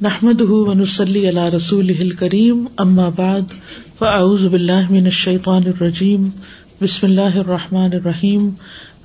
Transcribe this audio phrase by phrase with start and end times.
[0.00, 3.52] نحمد ونسلی علی رسول کریم ام بعد
[3.98, 6.28] فاعوذ باللہ من الشیطان الرجیم
[6.80, 8.48] بسم اللہ الرحمٰن الرحیم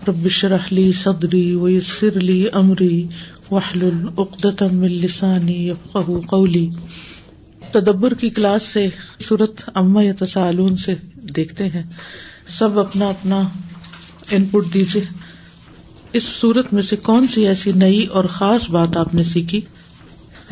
[0.07, 3.07] ربش رحلی صدری ویسر لی امری
[3.51, 6.69] وحل العقدم من لسانی یفقہ قولی
[7.71, 8.87] تدبر کی کلاس سے
[9.19, 10.25] صورت اما یا
[10.75, 10.95] سے
[11.35, 11.83] دیکھتے ہیں۔
[12.47, 13.41] سب اپنا اپنا
[14.31, 15.01] ان پٹ دیجیے
[16.13, 19.61] اس صورت میں سے کون سی ایسی نئی اور خاص بات آپ نے سیکھی؟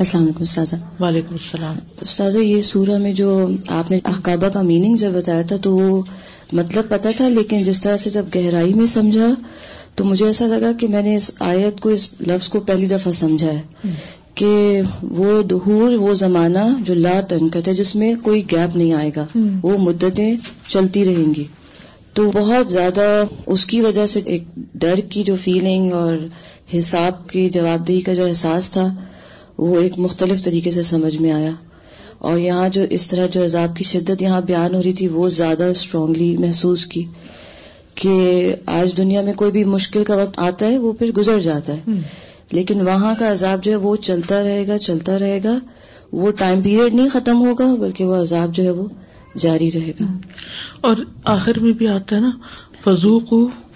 [0.02, 4.96] السلام علیکم استاذہ۔ وعلیکم السلام۔ استاذہ یہ سورہ میں جو آپ نے احکابہ کا میننگ
[4.96, 6.02] جب بتایا تھا تو وہ
[6.54, 9.28] مطلب پتا تھا لیکن جس طرح سے جب گہرائی میں سمجھا
[9.96, 13.12] تو مجھے ایسا لگا کہ میں نے اس آیت کو اس لفظ کو پہلی دفعہ
[13.12, 13.62] سمجھا ہے
[14.36, 19.12] کہ وہ دہور وہ زمانہ جو لا تنکت ہے جس میں کوئی گیپ نہیں آئے
[19.16, 19.26] گا
[19.64, 20.36] وہ مدتیں
[20.68, 21.44] چلتی رہیں گی۔
[22.14, 24.44] تو بہت زیادہ اس کی وجہ سے ایک
[24.76, 26.14] ڈر کی جو فیلنگ اور
[26.80, 28.96] حساب کی جواب دہی کا جو احساس تھا
[29.58, 31.52] وہ ایک مختلف طریقے سے سمجھ میں آیا۔
[32.18, 35.30] اور یہاں جو اس طرح جو عذاب کی شدت یہاں بیان ہو رہی تھی وہ
[35.30, 37.06] زیادہ اسٹرانگلی محسوس کی
[37.96, 41.74] کہ آج دنیا میں کوئی بھی مشکل کا وقت آتا ہے وہ پھر گزر جاتا
[41.74, 41.82] ہے۔
[42.52, 45.60] لیکن وہاں کا عذاب جو ہے وہ چلتا رہے گا چلتا رہے گا۔
[46.12, 48.88] وہ ٹائم پیریڈ نہیں ختم ہوگا بلکہ وہ عذاب جو ہے وہ
[49.38, 50.18] جاری رہے گا۔
[50.82, 52.32] اور آخر میں بھی آتا ہے نا
[52.84, 53.34] فضوق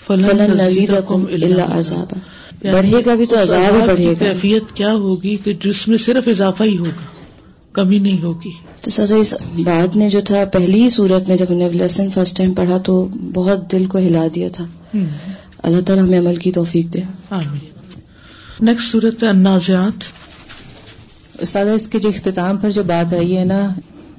[0.08, 2.14] فلن نزید اللہ عذاب
[2.72, 6.28] بڑھے گا بھی تو عذاب ہی بڑھے گا۔ کیفیت کیا ہوگی کہ جس میں صرف
[6.28, 7.06] اضافہ ہی ہوگا
[7.74, 11.46] کمی نہیں ہوگی؟ تو سزا اس بات نے جو تھا پہلی ہی صورت میں جب
[11.50, 14.66] نے لیسن فرسٹ ٹائم پڑھا تو بہت دل کو ہلا دیا تھا۔
[15.64, 17.00] اللہ تعالیٰ ہمیں عمل کی توفیق دے۔
[18.62, 20.04] نیکسٹ صورت النازعات۔
[21.40, 23.70] استاد اس کے جو اختتام پر جو بات آئی ہے نا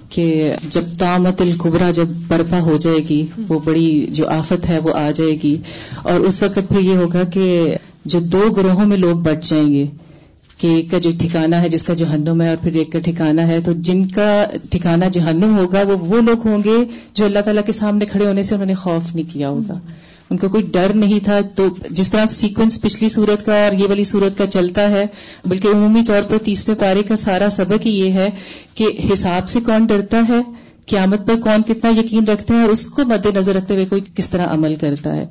[0.08, 4.94] کہ جب تامت القبرا جب برپا ہو جائے گی وہ بڑی جو آفت ہے وہ
[4.94, 5.56] آ جائے گی۔
[6.02, 9.86] اور اس وقت پھر یہ ہوگا کہ جو دو گروہوں میں لوگ بٹ جائیں گے،
[10.58, 13.48] کہ ایک کا جو ٹھکانا ہے جس کا جہنم ہے اور پھر ایک کا ٹھکانا
[13.48, 16.84] ہے، تو جن کا ٹھکانا جہنم ہوگا، وہ وہ لوگ ہوں گے
[17.14, 19.74] جو اللہ تعالیٰ کے سامنے کھڑے ہونے سے انہوں نے خوف نہیں کیا ہوگا۔
[20.30, 23.89] ان کو کوئی ڈر نہیں تھا۔ تو جس طرح سیکوینس پچھلی صورت کا اور یہ
[23.89, 25.05] والی صورت کا چلتا ہے،
[25.45, 28.28] بلکہ عمومی طور پر تیسرے پارے کا سارا سبق یہ ہے
[28.74, 32.86] کہ حساب سے کون ڈرتا ہے۔ قیامت پر کون کتنا یقین رکھتا ہے اور اس
[32.86, 35.27] کو مد نظر رکھتے ہوئے کوئی کس طرح عمل کرتا ہے۔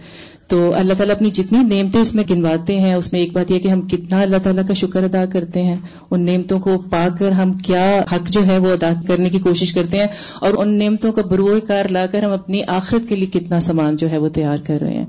[0.48, 3.60] تو اللہ تعالیٰ اپنی جتنی نعمتیں اس میں گنواتے ہیں، اس میں ایک بات یہ
[3.60, 5.76] کہ ہم کتنا اللہ تعالیٰ کا شکر ادا کرتے ہیں۔
[6.12, 9.74] ان نعمتوں کو پا کر ہم کیا حق جو ہے وہ ادا کرنے کی کوشش
[9.74, 10.08] کرتے ہیں
[10.42, 13.96] اور ان نعمتوں کا بروئے کار لا کر ہم اپنی آخرت کے لیے کتنا سامان
[13.96, 15.06] جو ہے وہ تیار کر رہے ہیں۔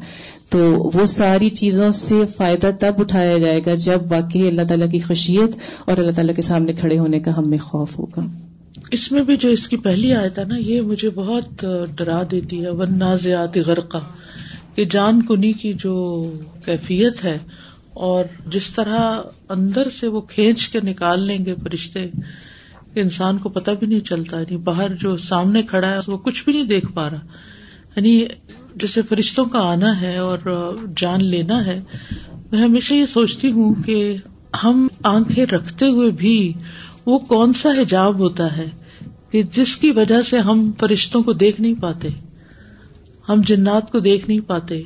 [0.49, 4.99] تو وہ ساری چیزوں سے فائدہ تب اٹھایا جائے گا جب واقعی اللہ تعالیٰ کی
[4.99, 8.46] خوشیت اور اللہ تعالیٰ کے سامنے کھڑے ہونے کا ہمیں خوف ہوگا۔
[8.91, 11.67] اس میں بھی جو اس کی پہلی آیت تھا نا، یہ مجھے بہت
[11.97, 13.99] ڈرا دیتی ہے ون نازیات غرقہ
[14.75, 15.95] کہ جان کنی کی جو
[16.65, 17.39] کیفیت ہے
[17.95, 22.07] اور جس طرح اندر سے وہ کھینچ کے نکال لیں گے فرشتے،
[22.95, 26.53] انسان کو پتہ بھی نہیں چلتا یعنی باہر جو سامنے کھڑا ہے، وہ کچھ بھی
[26.53, 27.27] نہیں دیکھ پا رہا۔
[27.97, 28.25] یعنی
[28.75, 30.39] جیسے فرشتوں کا آنا ہے اور
[30.97, 31.81] جان لینا ہے،
[32.53, 34.17] میں ہمیشہ یہ سوچتی ہوں کہ
[34.65, 36.53] ہم آنکھیں رکھتے ہوئے بھی
[37.07, 38.67] وہ کون سا حجاب ہوتا ہے
[39.31, 42.09] کہ جس کی وجہ سے ہم فرشتوں کو دیکھ نہیں پاتے؟
[43.29, 44.83] ہم جنات کو دیکھ نہیں پاتے۔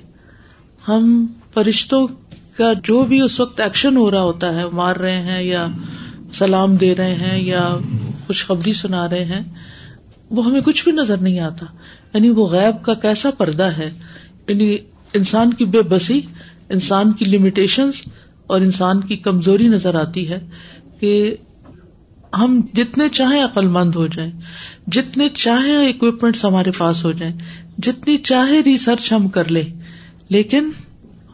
[0.88, 2.06] ہم فرشتوں
[2.56, 5.66] کا جو بھی اس وقت ایکشن ہو رہا ہوتا ہے، مار رہے ہیں یا
[6.32, 7.76] سلام دے رہے ہیں یا
[8.26, 9.40] خوشخبری سنا رہے ہیں،
[10.30, 11.66] وہ ہمیں کچھ بھی نظر نہیں آتا۔
[12.14, 13.90] یعنی وہ غیب کا کیسا پردہ ہے؟
[14.48, 14.78] یعنی
[15.14, 16.20] انسان کی بے بسی،
[16.68, 17.94] انسان کی لمیٹیشنز
[18.46, 20.38] اور انسان کی کمزوری نظر آتی ہے
[21.00, 21.36] کہ
[22.38, 24.30] ہم جتنے چاہیں عقل مند ہو جائیں،
[24.86, 27.38] جتنے چاہیں اکوپمنٹس ہمارے پاس ہو جائیں،
[27.78, 29.64] جتنی چاہے ریسرچ ہم کر لیں،
[30.28, 30.70] لیکن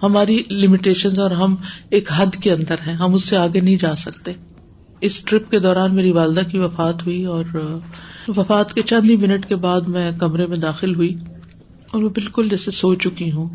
[0.03, 1.55] ہماری لمیٹیشن اور ہم
[1.91, 4.33] ایک حد کے اندر ہیں، ہم اس سے آگے نہیں جا سکتے۔
[5.01, 7.45] اس ٹرپ کے دوران میری والدہ کی وفات ہوئی اور
[8.29, 11.17] وفات کے چند ہی منٹ کے بعد میں کمرے میں داخل ہوئی
[11.93, 13.49] اور وہ بالکل جیسے سو چکی ہوں۔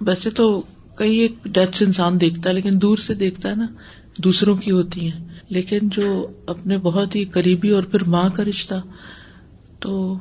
[0.00, 0.62] ویسے تو
[0.96, 3.66] کئی ایک ڈیتھ انسان دیکھتا ہے، لیکن دور سے دیکھتا ہے نا،
[4.24, 8.74] دوسروں کی ہوتی ہیں۔ لیکن جو اپنے بہت ہی قریبی اور پھر ماں کا رشتہ،
[9.80, 10.16] تو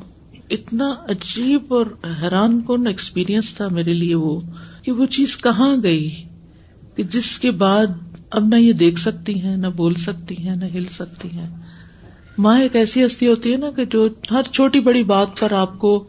[0.50, 1.85] اتنا عجیب اور
[2.21, 4.39] حیران کن ایکسپیرئنس تھا میرے لیے وہ،
[4.81, 6.23] کہ وہ چیز کہاں گئی؟
[6.95, 7.88] کہ جس کے بعد
[8.29, 11.50] اب نہ یہ دیکھ سکتی ہیں، نہ بول سکتی ہیں، نہ ہل سکتی ہیں۔
[12.38, 15.79] ماں ایک ایسی ہستی ہوتی ہے نا کہ جو ہر چھوٹی بڑی بات پر آپ
[15.79, 16.07] کو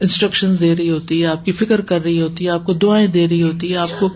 [0.00, 3.08] انسٹرکشن دے رہی ہوتی ہے، آپ کی فکر کر رہی ہوتی ہے، آپ کو دعائیں
[3.08, 4.08] دے رہی ہوتی ہے، آپ کو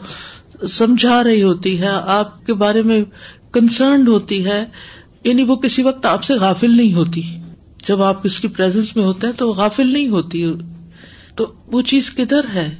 [0.69, 3.05] سمجھا رہی ہوتی ہے، آپ کے بارے میں
[3.53, 4.65] کنسرنڈ ہوتی ہے
[5.25, 7.23] یعنی وہ کسی وقت آپ سے غافل نہیں ہوتی۔
[7.89, 10.53] جب آپ اس کی پرزینس میں ہوتے ہیں تو غافل نہیں ہوتی۔
[11.37, 12.77] تو وہ چیز کدھر ہے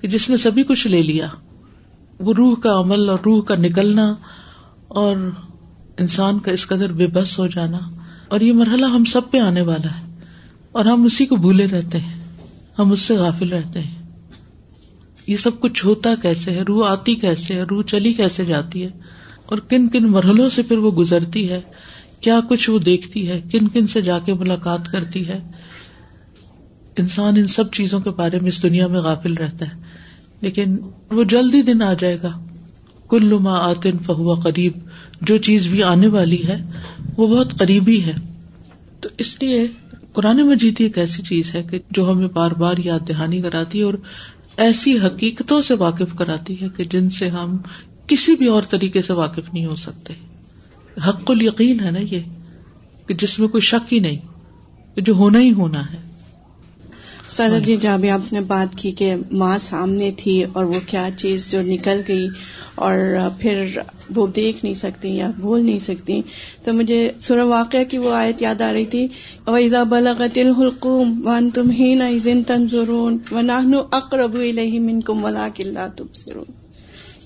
[0.00, 1.26] کہ جس نے سبھی کچھ لے لیا؟
[2.20, 4.14] وہ روح کا عمل اور روح کا نکلنا
[4.88, 5.30] اور
[5.98, 7.78] انسان کا اس قدر بے بس ہو جانا۔
[8.28, 10.14] اور یہ مرحلہ ہم سب پہ آنے والا ہے۔
[10.72, 12.24] اور ہم اسی کو بھولے رہتے ہیں۔
[12.78, 14.02] ہم اس سے غافل رہتے ہیں۔
[15.26, 18.90] یہ سب کچھ ہوتا کیسے ہے؟ روح آتی کیسے ہے؟ روح چلی کیسے جاتی ہے؟
[19.46, 21.60] اور کن کن مرحلوں سے پھر وہ گزرتی ہے؟
[22.20, 25.40] کیا کچھ وہ دیکھتی ہے؟ کن کن سے جا کے ملاقات کرتی ہے؟
[26.96, 29.82] انسان ان سب چیزوں کے بارے میں اس دنیا میں غافل رہتا ہے۔
[30.40, 30.76] لیکن
[31.10, 32.44] وہ جلدی دن آ جائے گا۔
[33.08, 34.72] کل لما آتن فہوا قریب۔
[35.20, 36.64] جو چیز بھی آنے والی ہے،
[37.16, 38.12] وہ بہت قریبی ہے۔
[39.00, 39.66] تو اس لیے
[40.12, 43.84] قرآن مجید ایک ایسی چیز ہے کہ جو ہمیں بار بار یاد دہانی کراتی ہے
[43.84, 43.94] اور
[44.56, 47.56] ایسی حقیقتوں سے واقف کراتی ہے کہ جن سے ہم
[48.06, 50.14] کسی بھی اور طریقے سے واقف نہیں ہو سکتے۔
[51.08, 52.20] حق ال یقین ہے نا یہ
[53.06, 55.96] کہ جس میں کوئی شک ہی نہیں جو ہونا ہی ہونا ہے۔
[57.28, 61.50] سر جی جب آپ نے بات کی کہ ماں سامنے تھی اور وہ کیا چیز
[61.50, 62.28] جو نکل گئی
[62.74, 62.98] اور
[63.40, 63.78] پھر
[64.16, 66.20] وہ دیکھ نہیں سکتی یا بھول نہیں سکتی۔
[66.64, 69.08] تو مجھے سر واقعہ کی وہ آیت یاد آ رہی تھی۔
[69.46, 72.04] ویزا بلغت الحلقوم ون تم ہی نہ
[72.46, 73.52] تنظرون و نہ
[73.90, 74.36] اقرب
[74.80, 76.63] من کم ولا کلّہ تم سرون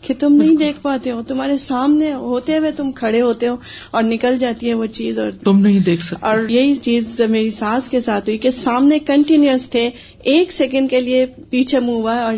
[0.08, 3.56] کہ تم نہیں دیکھ پاتے ہو تمہارے سامنے ہوتے ہوئے تم کھڑے ہوتے ہو
[3.90, 7.50] اور نکل جاتی ہے وہ چیز اور تم نہیں دیکھ سکتے۔ اور یہی چیز میری
[7.50, 9.90] ساس کے ساتھ ہوئی کہ سامنے کنٹینیوس تھے
[10.24, 12.34] ایک سیکنڈ کے لیے پیچھے منہ ہوا اور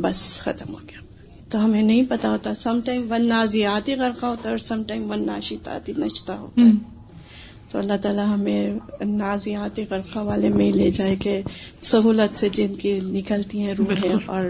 [0.00, 1.00] بس ختم ہو گیا۔
[1.48, 5.10] تو ہمیں نہیں پتا ہوتا سم ٹائم ون نازیاتی غرقہ ہوتا ہے اور سم ٹائم
[5.10, 7.01] ون ناشیتاتی نچتا ہوتا ہے۔
[7.72, 8.70] تو اللہ تعالیٰ ہمیں
[9.04, 11.42] نازیات غرقہ والے میں لے جائے کہ
[11.82, 14.44] سہولت سے جن کی نکلتی ہیں روحیں اور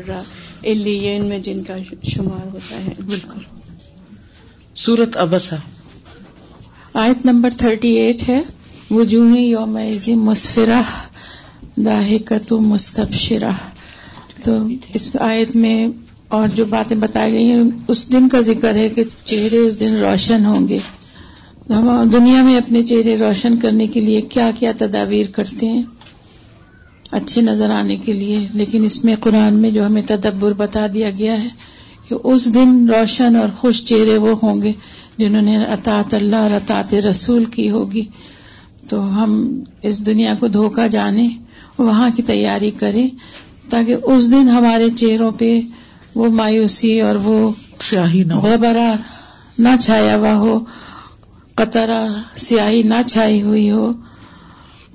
[0.65, 3.39] الین میں جن کا شمار ہوتا ہے۔ بالکل۔
[4.75, 5.57] سورت ابسا۔
[6.95, 8.43] آیت نمبر تھرٹی ایٹ ہے۔
[8.91, 9.79] وجوہ یوم
[10.09, 10.83] مسفرہ
[11.77, 13.51] داہکت مستبشرہ۔
[14.45, 15.89] تو اس آیت میں
[16.29, 19.97] اور جو باتیں بتائی گئی ہیں اس دن کا ذکر ہے کہ چہرے اس دن
[19.97, 20.79] روشن ہوں گے۔
[21.71, 25.83] ہم دنیا میں اپنے چہرے روشن کرنے کے لیے کیا کیا تدابیر کرتے ہیں؟
[27.11, 31.11] اچھے نظر آنے کے لیے لیکن اس میں قرآن میں جو ہمیں تدبر بتا دیا
[31.19, 31.49] گیا ہے
[32.09, 34.73] کہ اس دن روشن اور خوش چہرے وہ ہوں گے
[35.17, 38.05] جنہوں نے اطاط اللہ اور اطاط رسول کی ہوگی۔
[38.89, 41.29] تو ہم اس دنیا کو دھوکہ جانیں
[41.79, 43.09] وہاں کی تیاری کریں
[43.71, 45.61] تاکہ اس دن ہمارے چہروں پہ
[46.15, 47.51] وہ مایوسی اور وہ
[47.81, 48.95] شاہی نہ
[49.59, 50.61] نہ چھایا ہوا ہو۔
[51.55, 52.07] قطرہ
[52.37, 53.93] سیاہی نہ چھائی ہوئی ہو۔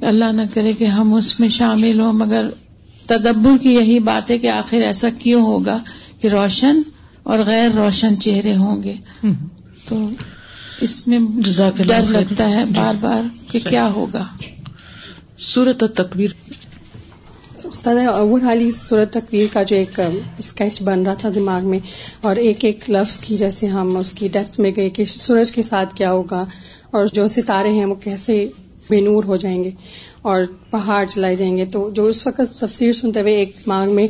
[0.01, 2.50] اللہ نہ کرے کہ ہم اس میں شامل ہوں مگر
[3.06, 5.80] تدبر کی یہی بات ہے کہ آخر ایسا کیوں ہوگا
[6.21, 6.81] کہ روشن
[7.24, 8.94] اور غیر روشن چہرے ہوں گے۔
[9.88, 10.09] تو
[10.81, 11.19] اس میں
[11.77, 14.25] ڈر لگتا ہے بار بار کہ کیا ہوگا۔
[15.38, 16.30] سورت تکبیر
[17.67, 19.99] استاد اول حالی صورت تقویر کا جو ایک
[20.37, 21.79] اسکیچ بن رہا تھا دماغ میں
[22.21, 25.61] اور ایک ایک لفظ کی جیسے ہم اس کی ڈیپتھ میں گئے کہ سورج کے
[25.61, 26.45] ساتھ کیا ہوگا
[26.91, 28.47] اور جو ستارے ہیں وہ کیسے
[28.89, 29.71] بے نور ہو جائیں گے
[30.21, 34.07] اور پہاڑ چلائے جائیں گے۔ تو جو اس وقت تفسیر سنتے ہوئے ایک دماغ میں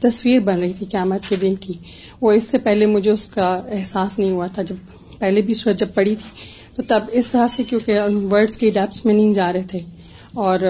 [0.00, 1.72] تصویر بن رہی تھی قیامت کے دن کی،
[2.20, 4.76] وہ اس سے پہلے مجھے اس کا احساس نہیں ہوا تھا۔ جب
[5.18, 6.30] پہلے بھی سورج جب پڑی تھی
[6.76, 8.00] تو تب اس طرح سے کیونکہ
[8.30, 9.78] ورڈس کی ڈیپس میں نہیں جا رہے تھے
[10.34, 10.60] اور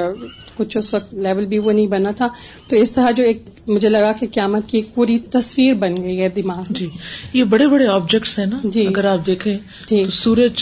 [0.57, 2.29] کچھ اس وقت لیول بھی وہ نہیں بنا تھا۔
[2.69, 6.21] تو اس طرح جو ایک مجھے لگا کہ قیامت کی ایک پوری تصویر بن گئی
[6.21, 6.89] ہے دماغ جی
[7.33, 10.53] یہ بڑے بڑے آبجیکٹس ہیں نا۔ جی۔ اگر آپ دیکھیں جی۔ سورج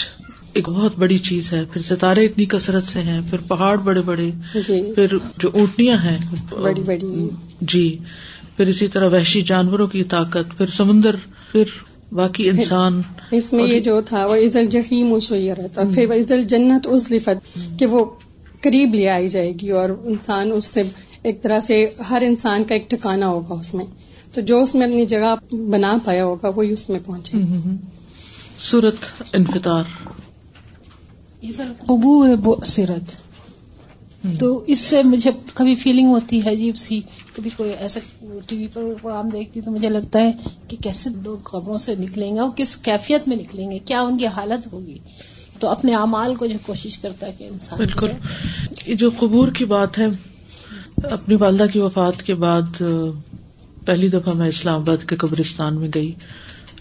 [0.53, 4.31] ایک بہت بڑی چیز ہے پھر ستارے اتنی کثرت سے ہیں پھر پہاڑ بڑے بڑے
[4.55, 5.07] جی۔ پھر
[5.39, 6.19] جو اونٹیاں ہیں
[6.51, 7.29] بڑی بڑی۔
[7.61, 7.99] جی۔
[8.57, 11.15] پھر اسی طرح وحشی جانوروں کی طاقت پھر سمندر
[11.53, 11.65] پھر
[12.13, 15.15] باقی انسان۔ اس میں یہ جو تھا وہ عزل جہیم
[15.59, 18.05] رہتا پھر وہ عزل جنت اس لفت کہ وہ
[18.65, 20.83] قریب لے آئی جائے گی اور انسان اس سے
[21.23, 23.85] ایک طرح سے ہر انسان کا ایک ٹھکانا ہوگا اس میں۔
[24.35, 27.39] تو جو اس میں اپنی جگہ بنا پایا ہوگا وہی اس میں پہنچے
[28.59, 28.97] سورت
[29.33, 29.85] انفطار۔
[31.89, 33.15] عبور سیرت
[34.41, 37.01] تو اس سے مجھے کبھی فیلنگ ہوتی ہے عجیب سی
[37.37, 38.01] کبھی کوئی ایسا
[38.47, 40.33] ٹی وی پر پروگرام دیکھتی تو مجھے لگتا ہے
[40.69, 44.19] کہ کیسے لوگ خبروں سے نکلیں گے اور کس کیفیت میں نکلیں گے کیا ان
[44.19, 44.99] کی حالت ہوگی۔
[45.65, 48.11] تو اپنے اعمال کو جو کوشش کرتا ہے کہ انسان بالکل.
[48.87, 50.07] یہ جو قبور کی بات ہے
[51.11, 52.83] اپنی والدہ کی وفات کے بعد
[53.85, 56.13] پہلی دفعہ میں اسلام آباد کے قبرستان میں گئی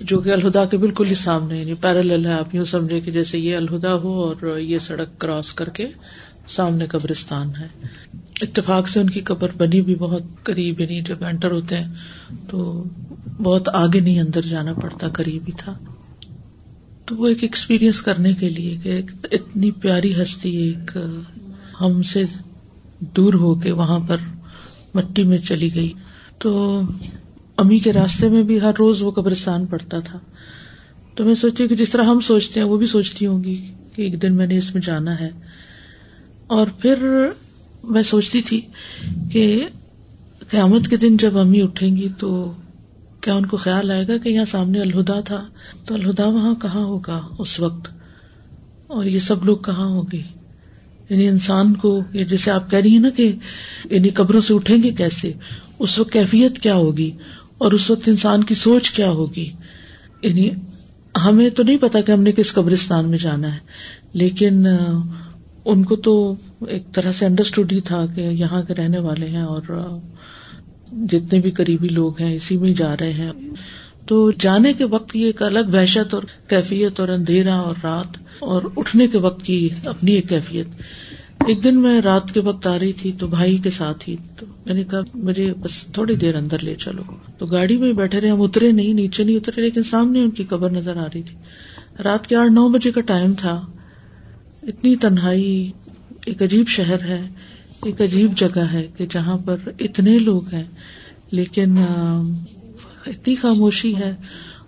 [0.02, 3.40] جو کہ الہدا کے بالکل ہی سامنے یعنی پیرل ہے آپ یوں سمجھے کہ جیسے
[3.40, 5.88] یہ الہدا ہو اور یہ سڑک کراس کر کے
[6.48, 7.68] سامنے قبرستان ہے۔
[8.42, 11.94] اتفاق سے ان کی قبر بنی بھی بہت قریب یعنی جب انٹر ہوتے ہیں
[12.50, 12.84] تو
[13.44, 15.74] بہت آگے نہیں اندر جانا پڑتا قریب ہی تھا۔
[17.13, 19.01] تو وہ ایک ایکسپیرئنس کرنے کے لیے کہ
[19.32, 20.98] اتنی پیاری ہستی، ایک
[21.82, 22.24] ہم سے
[23.00, 24.17] دور ہو کے وہاں پر
[24.93, 25.93] مٹی میں چلی گئی۔
[26.39, 26.82] تو
[27.58, 30.20] امی کے راستے میں بھی ہر روز وہ قبرستان پڑتا تھا۔
[31.15, 33.55] تو میں سوچتی کہ جس طرح ہم سوچتے ہیں، وہ بھی سوچتی ہوں گی
[33.96, 35.29] کہ ایک دن میں نے اس میں جانا ہے۔
[36.48, 37.27] اور پھر
[37.84, 38.62] میں سوچتی تھی
[39.32, 39.67] کہ
[40.50, 42.53] قیامت کے دن جب امی اٹھیں گی تو
[43.24, 45.44] کیا ان کو خیال آئے گا کہ یہاں سامنے الہدا تھا؟
[45.86, 47.88] تو الہدا وہاں کہاں ہوگا اس وقت؟
[48.88, 50.22] اور یہ سب لوگ کہاں ہوں گے؟
[51.10, 53.32] یعنی انسان کو جیسے آپ کہہ رہی ہیں نا کہ
[53.89, 55.32] یعنی قبروں سے اٹھیں گے کیسے؟
[55.80, 57.12] اس وقت کیفیت کیا ہوگی؟
[57.58, 59.50] اور اس وقت انسان کی سوچ کیا ہوگی؟
[60.22, 60.50] یعنی
[61.15, 63.60] ہمیں تو نہیں پتا کہ ہم نے کس قبرستان میں جانا ہے،
[64.13, 64.65] لیکن
[65.65, 66.13] ان کو تو
[66.68, 70.00] ایک طرح سے انڈرسٹوڈ ہی تھا کہ یہاں کے رہنے والے ہیں اور
[70.96, 73.32] جتنے بھی قریبی لوگ ہیں، اسی میں جا رہے ہیں۔
[74.06, 78.62] تو جانے کے وقت یہ ایک الگ وحشت اور کیفیت اور اندھیرا اور رات اور
[78.78, 80.68] اٹھنے کے وقت کی اپنی ایک کیفیت۔
[81.48, 84.46] ایک دن میں رات کے وقت آ رہی تھی تو بھائی کے ساتھ ہی۔ تو
[84.66, 87.04] میں نے کہا، مجھے بس تھوڑی دیر اندر لے چلو۔
[87.38, 90.44] تو گاڑی میں بیٹھے رہے، ہم اترے نہیں، نیچے نہیں اترے، لیکن سامنے ان کی
[90.44, 91.36] قبر نظر آ رہی تھی۔
[92.04, 93.66] رات کے آٹھ نو بجے کا ٹائم تھا۔
[94.64, 95.72] اتنی تنہائی،
[96.26, 97.28] ایک عجیب شہر ہے۔
[97.86, 100.63] ایک عجیب جگہ ہے کہ جہاں پر اتنے لوگ ہیں،
[101.32, 101.75] لیکن
[103.06, 104.16] اتنی خاموشی ہے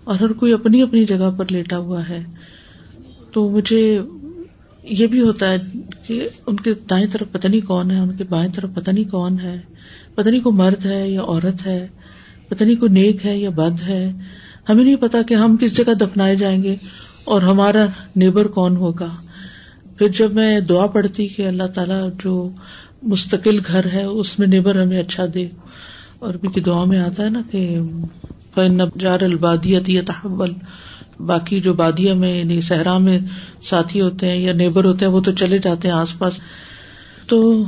[0.04, 2.24] اور ہر کوئی اپنی اپنی جگہ پر لیٹا ہوا ہے۔
[3.32, 4.00] تو مجھے
[4.82, 5.56] یہ بھی ہوتا ہے
[6.06, 9.10] کہ ان کے دائیں طرف پتہ نہیں کون ہے، ان کے بائیں طرف پتہ نہیں
[9.10, 9.60] کون ہے۔
[10.14, 11.86] پتہ نہیں کو مرد ہے یا عورت ہے،
[12.48, 14.12] پتہ نہیں کو نیک ہے یا بد ہے۔
[14.68, 16.76] ہمیں نہیں پتا کہ ہم کس جگہ دفنائے جائیں گے
[17.24, 19.08] اور ہمارا نیبر کون ہوگا۔
[19.96, 22.48] پھر جب میں دعا پڑتی کہ اللہ تعالیٰ جو
[23.02, 25.48] مستقل گھر ہے، اس میں نیبر ہمیں اچھا دے۔
[26.18, 27.78] اور بھی دعا میں آتا ہے نا کہ
[29.00, 30.52] جار البادیت تحول
[31.18, 33.18] باقی جو بادیا میں یعنی صحرا میں
[33.62, 36.34] ساتھی ہوتے ہیں یا نیبر ہوتے ہیں، وہ تو چلے جاتے ہیں آس پاس۔
[37.26, 37.64] تو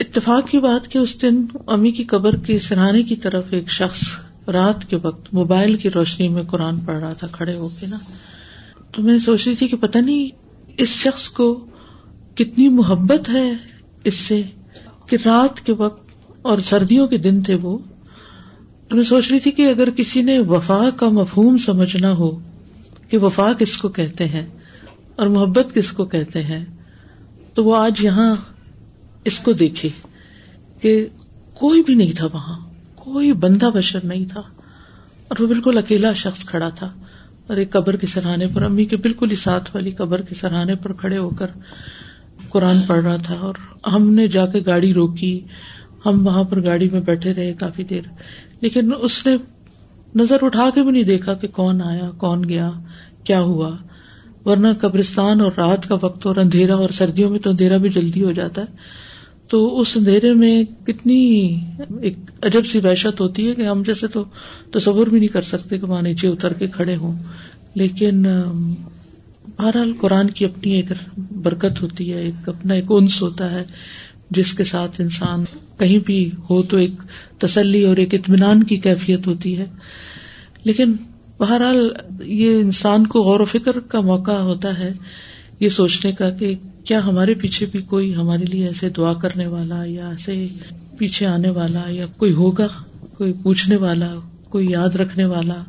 [0.00, 4.02] اتفاق کی بات کہ اس دن امی کی قبر کی سرہانے کی طرف ایک شخص
[4.48, 7.96] رات کے وقت موبائل کی روشنی میں قرآن پڑھ رہا تھا، کھڑے ہو کے نا۔
[8.92, 10.28] تو میں سوچ رہی تھی کہ پتہ نہیں
[10.76, 11.66] اس شخص کو
[12.34, 13.52] کتنی محبت ہے
[14.04, 14.42] اس سے
[15.06, 16.08] کہ رات کے وقت
[16.42, 17.78] اور سردیوں کے دن تھے وہ
[18.88, 22.30] تو میں سوچ رہی تھی کہ اگر کسی نے وفا کا مفہوم سمجھنا ہو
[23.08, 24.46] کہ وفا کس کو کہتے ہیں
[25.16, 26.64] اور محبت کس کو کہتے ہیں،
[27.54, 28.34] تو وہ آج یہاں
[29.24, 29.88] اس کو دیکھے
[30.82, 30.94] کہ
[31.54, 32.58] کوئی بھی نہیں تھا وہاں،
[32.94, 34.40] کوئی بندہ بشر نہیں تھا،
[35.28, 36.90] اور وہ بالکل اکیلا شخص کھڑا تھا،
[37.46, 40.74] اور ایک قبر کے سرحانے پر، امی کے بالکل ہی ساتھ والی قبر کے سرحانے
[40.74, 41.50] پر کھڑے ہو کر
[42.50, 43.54] قرآن پڑھ رہا تھا اور
[43.88, 45.40] ہم نے جا کے گاڑی روکی۔
[46.06, 48.02] ہم وہاں پر گاڑی میں بیٹھے رہے کافی دیر۔
[48.60, 49.36] لیکن اس نے
[50.14, 52.70] نظر اٹھا کے بھی نہیں دیکھا کہ کون آیا، کون گیا،
[53.24, 53.76] کیا ہوا۔
[54.44, 58.22] ورنہ قبرستان اور رات کا وقت اور اندھیرا اور سردیوں میں تو اندھیرا بھی جلدی
[58.22, 58.76] ہو جاتا ہے۔
[59.48, 61.60] تو اس اندھیرے میں کتنی
[62.02, 64.24] ایک عجب سی وحشت ہوتی ہے کہ ہم جیسے تو
[64.72, 67.16] تصور بھی نہیں کر سکتے کہ وہاں نیچے اتر کے کھڑے ہوں۔
[67.74, 68.26] لیکن
[69.48, 70.92] بہرحال قرآن کی اپنی ایک
[71.42, 73.64] برکت ہوتی ہے، ایک اپنا ایک انس ہوتا ہے،
[74.30, 75.44] جس کے ساتھ انسان
[75.78, 76.90] کہیں بھی ہو تو ایک
[77.38, 79.66] تسلی اور ایک اطمینان کی کیفیت ہوتی ہے۔
[80.64, 80.92] لیکن
[81.38, 81.90] بہرحال
[82.22, 84.92] یہ انسان کو غور و فکر کا موقع ہوتا ہے
[85.60, 86.54] یہ سوچنے کا کہ
[86.84, 90.46] کیا ہمارے پیچھے بھی کوئی ہمارے لیے ایسے دعا کرنے والا یا ایسے
[90.98, 92.66] پیچھے آنے والا یا کوئی ہوگا،
[93.18, 94.14] کوئی پوچھنے والا،
[94.48, 95.64] کوئی یاد رکھنے والا۔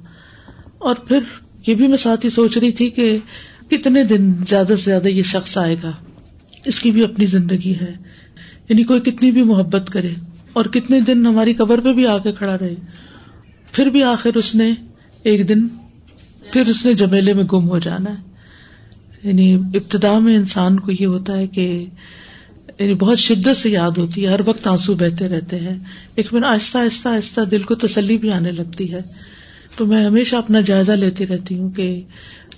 [0.77, 1.19] اور پھر
[1.67, 3.17] یہ بھی میں ساتھ ہی سوچ رہی تھی کہ
[3.71, 5.91] کتنے دن زیادہ سے زیادہ یہ شخص آئے گا؟
[6.65, 7.93] اس کی بھی اپنی زندگی ہے۔
[8.69, 10.09] یعنی کوئی کتنی بھی محبت کرے
[10.53, 12.75] اور کتنے دن ہماری قبر پہ بھی آ کے کھڑا رہے۔
[13.71, 14.71] پھر بھی آخر اس نے
[15.23, 15.67] ایک دن،
[16.51, 18.15] پھر اس نے جمیلے میں گم ہو جانا۔ ہے
[19.23, 21.85] یعنی ابتدا میں انسان کو یہ ہوتا ہے کہ
[22.79, 25.79] یعنی بہت شدت سے یاد ہوتی ہے، ہر وقت آنسو بہتے رہتے ہیں۔
[26.15, 28.99] ایک لیکن آہستہ آہستہ آہستہ دل کو تسلی بھی آنے لگتی ہے۔
[29.75, 32.01] تو میں ہمیشہ اپنا جائزہ لیتی رہتی ہوں کہ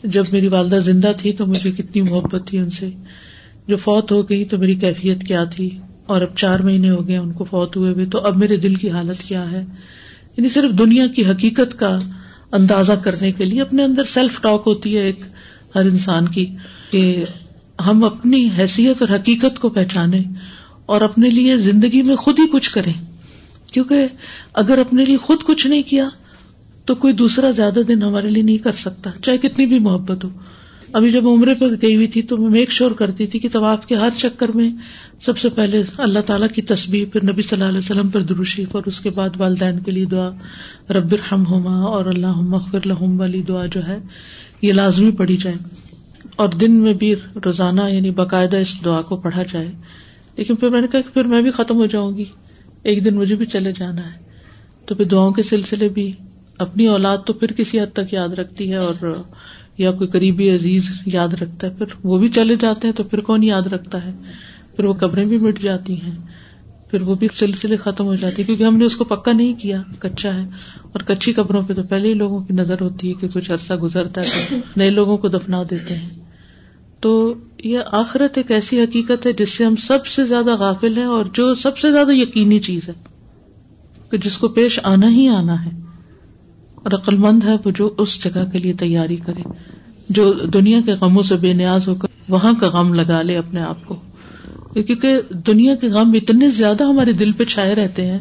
[0.03, 2.89] جب میری والدہ زندہ تھی تو مجھے کتنی محبت تھی ان سے۔
[3.67, 7.17] جو فوت ہو گئی تو میری کیفیت کیا تھی؟ اور اب چار مہینے ہو گئے
[7.17, 9.65] ان کو فوت ہوئے بھی تو اب میرے دل کی حالت کیا ہے؟
[10.37, 11.97] یعنی صرف دنیا کی حقیقت کا
[12.51, 15.19] اندازہ کرنے کے لیے اپنے اندر سیلف ٹاک ہوتی ہے ایک
[15.75, 16.45] ہر انسان کی،
[16.91, 17.23] کہ
[17.85, 20.19] ہم اپنی حیثیت اور حقیقت کو پہچانے
[20.85, 22.93] اور اپنے لیے زندگی میں خود ہی کچھ کریں۔
[23.71, 24.07] کیونکہ
[24.53, 26.09] اگر اپنے لیے خود کچھ نہیں کیا
[26.85, 30.29] تو کوئی دوسرا زیادہ دن ہمارے لیے نہیں کر سکتا، چاہے کتنی بھی محبت ہو۔
[30.93, 33.85] ابھی جب عمرے پہ گئی ہوئی تھی تو میں میک شور کرتی تھی کہ طواف
[33.85, 34.71] کے ہر چکر میں
[35.21, 38.75] سب سے پہلے اللہ تعالیٰ کی تصویر پھر نبی صلی اللہ علیہ وسلم پر دروشیف
[38.75, 40.29] اور اس کے بعد والدین کے لیے دعا،
[40.89, 43.97] رب ہم ہوما اور اللہ مغفر لہم والی دعا جو ہے،
[44.61, 45.55] یہ لازمی پڑھی جائے۔
[46.35, 49.71] اور دن میں بھی روزانہ یعنی باقاعدہ اس دعا کو پڑھا جائے۔
[50.37, 52.25] لیکن پھر میں نے کہا کہ پھر میں بھی ختم ہو جاؤں گی۔
[52.83, 54.19] ایک دن مجھے بھی چلے جانا ہے۔
[54.85, 56.11] تو پھر دعاؤں کے سلسلے بھی
[56.57, 59.23] اپنی اولاد تو پھر کسی حد تک یاد رکھتی ہے اور
[59.77, 63.19] یا کوئی قریبی عزیز یاد رکھتا ہے، پھر وہ بھی چلے جاتے ہیں تو پھر
[63.19, 64.11] کون یاد رکھتا ہے؟
[64.75, 66.11] پھر وہ قبریں بھی مٹ جاتی ہیں،
[66.91, 69.53] پھر وہ بھی سلسلے ختم ہو جاتی ہے کیونکہ ہم نے اس کو پکا نہیں
[69.53, 70.49] کیا، کچا ہے۔
[70.91, 73.73] اور کچی قبروں پہ تو پہلے ہی لوگوں کی نظر ہوتی ہے کہ کچھ عرصہ
[73.73, 76.09] گزرتا ہے، تو نئے لوگوں کو دفنا دیتے ہیں۔
[76.99, 77.33] تو
[77.63, 81.25] یہ آخرت ایک ایسی حقیقت ہے جس سے ہم سب سے زیادہ غافل ہیں اور
[81.33, 82.93] جو سب سے زیادہ یقینی چیز ہے
[84.11, 85.82] کہ جس کو پیش آنا ہی آنا ہے۔
[86.83, 89.41] اور عقل مند ہے وہ جو اس جگہ کے لیے تیاری کرے،
[90.09, 93.61] جو دنیا کے غموں سے بے نیاز ہو کر وہاں کا غم لگا لے اپنے
[93.61, 93.95] آپ کو۔
[94.73, 98.19] کیونکہ دنیا کے غم اتنے زیادہ ہمارے دل پہ چھائے رہتے ہیں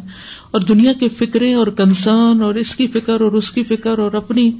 [0.50, 4.12] اور دنیا کی فکریں اور کنسرن اور اس کی فکر اور اس کی فکر اور
[4.12, 4.50] اپنی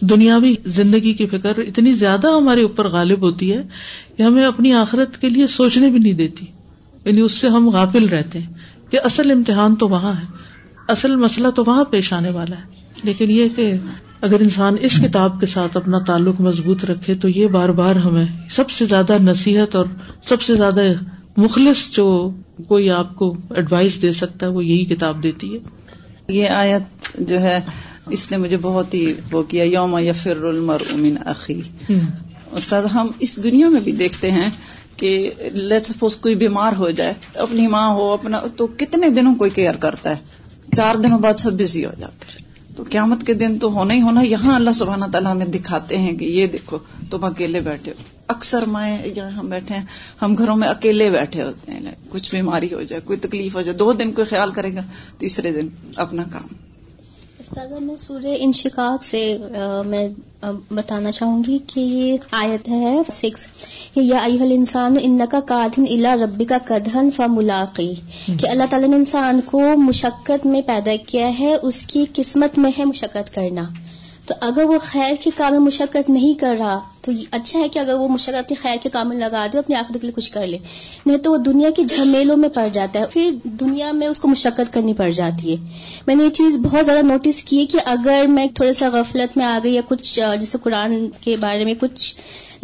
[0.00, 3.62] دنیاوی زندگی کی فکر اتنی زیادہ ہمارے اوپر غالب ہوتی ہے
[4.16, 6.46] کہ ہمیں اپنی آخرت کے لیے سوچنے بھی نہیں دیتی۔
[7.04, 8.54] یعنی اس سے ہم غافل رہتے ہیں
[8.90, 10.26] کہ اصل امتحان تو وہاں ہے،
[10.88, 13.72] اصل مسئلہ تو وہاں پیش آنے والا ہے۔ لیکن یہ کہ
[14.20, 18.26] اگر انسان اس کتاب کے ساتھ اپنا تعلق مضبوط رکھے تو یہ بار بار ہمیں
[18.50, 19.86] سب سے زیادہ نصیحت اور
[20.22, 20.80] سب سے زیادہ
[21.36, 22.30] مخلص جو
[22.68, 25.58] کوئی آپ کو ایڈوائس دے سکتا ہے وہ یہی کتاب دیتی ہے۔
[26.28, 27.60] یہ آیت جو ہے
[28.10, 31.62] اس نے مجھے بہت ہی وہ کیا یوم یا فر المر امین عقی
[32.52, 34.50] استاد ہم اس دنیا میں بھی دیکھتے ہیں
[34.96, 39.50] کہ لیٹ سپوز کوئی بیمار ہو جائے اپنی ماں ہو اپنا تو کتنے دنوں کوئی
[39.50, 40.16] کیئر کرتا ہے؟
[40.76, 42.45] چار دنوں بعد سب بزی ہو جاتے ہیں۔
[42.76, 46.16] تو قیامت کے دن تو ہونا ہی ہونا، یہاں اللہ سبحانہ تعالیٰ ہمیں دکھاتے ہیں
[46.16, 46.78] کہ یہ دیکھو،
[47.10, 49.84] تم اکیلے بیٹھے ہو۔ اکثر مائیں جہاں ہم بیٹھے ہیں،
[50.22, 53.76] ہم گھروں میں اکیلے بیٹھے ہوتے ہیں کچھ بیماری ہو جائے، کوئی تکلیف ہو جائے،
[53.76, 54.80] دو دن کوئی خیال کرے گا،
[55.18, 56.65] تیسرے دن اپنا کام۔
[57.38, 59.38] استاذہ میں سورہ انشقاق سے
[59.86, 60.08] میں
[60.70, 63.48] بتانا چاہوں گی کہ یہ آیت ہے سکس
[63.96, 67.94] یا انسان ان کا کادن الا ربی کا کدھن ف ملاقی
[68.26, 72.70] کہ اللہ تعالیٰ نے انسان کو مشقت میں پیدا کیا ہے اس کی قسمت میں
[72.78, 73.62] ہے مشقت کرنا۔
[74.26, 77.78] تو اگر وہ خیر کے کام میں مشقت نہیں کر رہا، تو اچھا ہے کہ
[77.78, 80.32] اگر وہ مشقت اپنے خیر کے کام میں لگا دے اپنے آخر کے لیے کچھ
[80.32, 80.58] کر لے۔
[81.06, 84.28] نہیں تو وہ دنیا کے جھمیلوں میں پڑ جاتا ہے۔ پھر دنیا میں اس کو
[84.28, 85.56] مشقت کرنی پڑ جاتی ہے۔
[86.06, 89.36] میں نے یہ چیز بہت زیادہ نوٹس کی ہے کہ اگر میں تھوڑا سا غفلت
[89.36, 92.14] میں آ گئی یا کچھ، جیسے قرآن کے بارے میں کچھ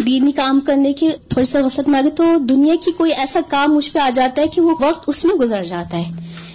[0.07, 3.41] دینی کام کرنے کی تھوڑی سا غفلت میں آ گئی تو دنیا کی کوئی ایسا
[3.49, 6.13] کام مجھ پہ آ جاتا ہے کہ وہ وقت اس میں گزر جاتا ہے۔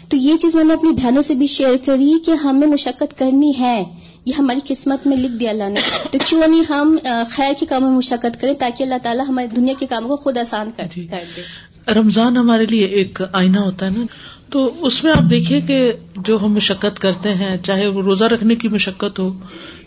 [0.10, 3.52] تو یہ چیز میں نے اپنی بہنوں سے بھی شیئر کری کہ ہمیں مشقت کرنی
[3.60, 3.84] ہے۔
[4.28, 5.80] یہ ہماری قسمت میں لکھ دیا اللہ نے۔
[6.12, 6.98] تو کیوں نہیں ہم
[7.30, 10.38] خیر کے کاموں میں مشقت کریں تاکہ اللہ تعالیٰ ہماری دنیا کے کاموں کو خود
[10.38, 14.06] آسان کر جی۔ دے۔ رمضان ہمارے لیے ایک آئینہ ہوتا ہے نا۔
[14.50, 18.56] تو اس میں آپ دیکھیے کہ جو ہم مشقت کرتے ہیں چاہے وہ روزہ رکھنے
[18.56, 19.34] کی مشقت ہو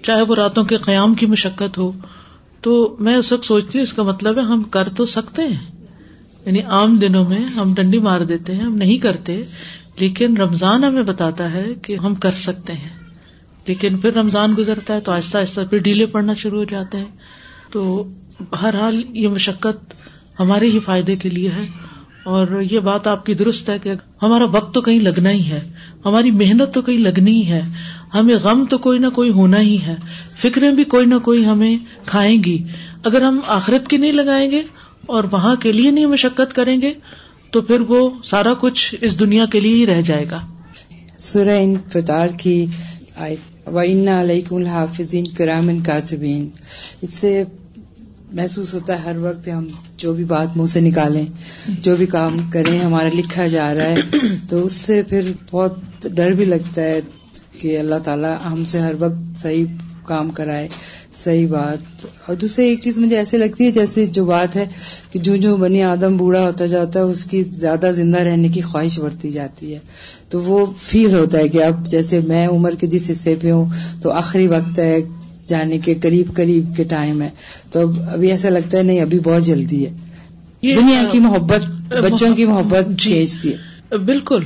[0.03, 1.93] چاہے وہ راتوں کے قیام کی مشقت ہو
[2.61, 5.87] تو میں اس وقت سوچتی ہوں اس کا مطلب ہے ہم کر تو سکتے ہیں۔
[6.47, 9.43] یعنی عام دنوں میں ہم ڈنڈی مار دیتے ہیں ہم نہیں کرتے
[9.99, 13.00] لیکن رمضان ہمیں بتاتا ہے کہ ہم کر سکتے ہیں۔
[13.67, 17.05] لیکن پھر رمضان گزرتا ہے تو آہستہ آہستہ پھر ڈیلے پڑنا شروع ہو جاتے ہیں۔
[17.73, 18.09] تو
[18.63, 19.95] ہر حال یہ مشقت
[20.41, 21.91] ہمارے ہی فائدے کے لیے ہے۔
[22.25, 23.93] اور یہ بات آپ کی درست ہے کہ
[24.23, 25.73] ہمارا وقت تو کہیں لگنا ہی ہے۔
[26.05, 27.63] ہماری محنت تو کہیں لگنی ہی ہے۔
[28.15, 29.95] ہمیں غم تو کوئی نہ کوئی ہونا ہی ہے۔
[30.37, 32.65] فکریں بھی کوئی نہ کوئی ہمیں کھائیں گی۔
[33.05, 34.63] اگر ہم آخرت کی نہیں لگائیں گے
[35.07, 36.93] اور وہاں کے لیے نہیں مشقت کریں گے
[37.51, 40.47] تو پھر وہ سارا کچھ اس دنیا کے لیے ہی رہ جائے گا۔
[41.19, 42.67] سورہ انفطار کی
[44.51, 46.49] الحافظین کرامن کاتبین
[47.03, 47.45] اس سے
[48.33, 51.27] محسوس ہوتا ہے ہر وقت ہم جو بھی بات منہ سے نکالیں،
[51.69, 53.97] جو بھی کام کریں، ہمارا لکھا جا رہا ہے۔
[54.49, 57.01] تو اس سے پھر بہت ڈر بھی لگتا ہے
[57.61, 59.65] کہ اللہ تعالیٰ ہم سے ہر وقت صحیح
[60.11, 60.69] کام کرائے
[61.15, 64.67] صحیح بات۔ اور دوسری ایک چیز مجھے ایسے لگتی ہے جیسے جو بات ہے
[65.13, 68.61] کہ جو جو بنی آدم بوڑھا ہوتا جاتا ہے اس کی زیادہ زندہ رہنے کی
[68.61, 69.79] خواہش بڑھتی جاتی ہے۔
[70.29, 73.69] تو وہ فیل ہوتا ہے کہ اب جیسے میں عمر کے جس حصے پہ ہوں
[74.03, 75.01] تو آخری وقت ہے
[75.47, 77.31] جانے کے قریب قریب کے ٹائم ہے۔
[77.71, 79.91] تو اب ابھی ایسا لگتا ہے نہیں ابھی بہت جلدی ہے۔
[80.75, 81.63] دنیا کی محبت
[81.95, 84.43] بچوں کی محبت جی۔ کھینچتی ہے۔ بالکل۔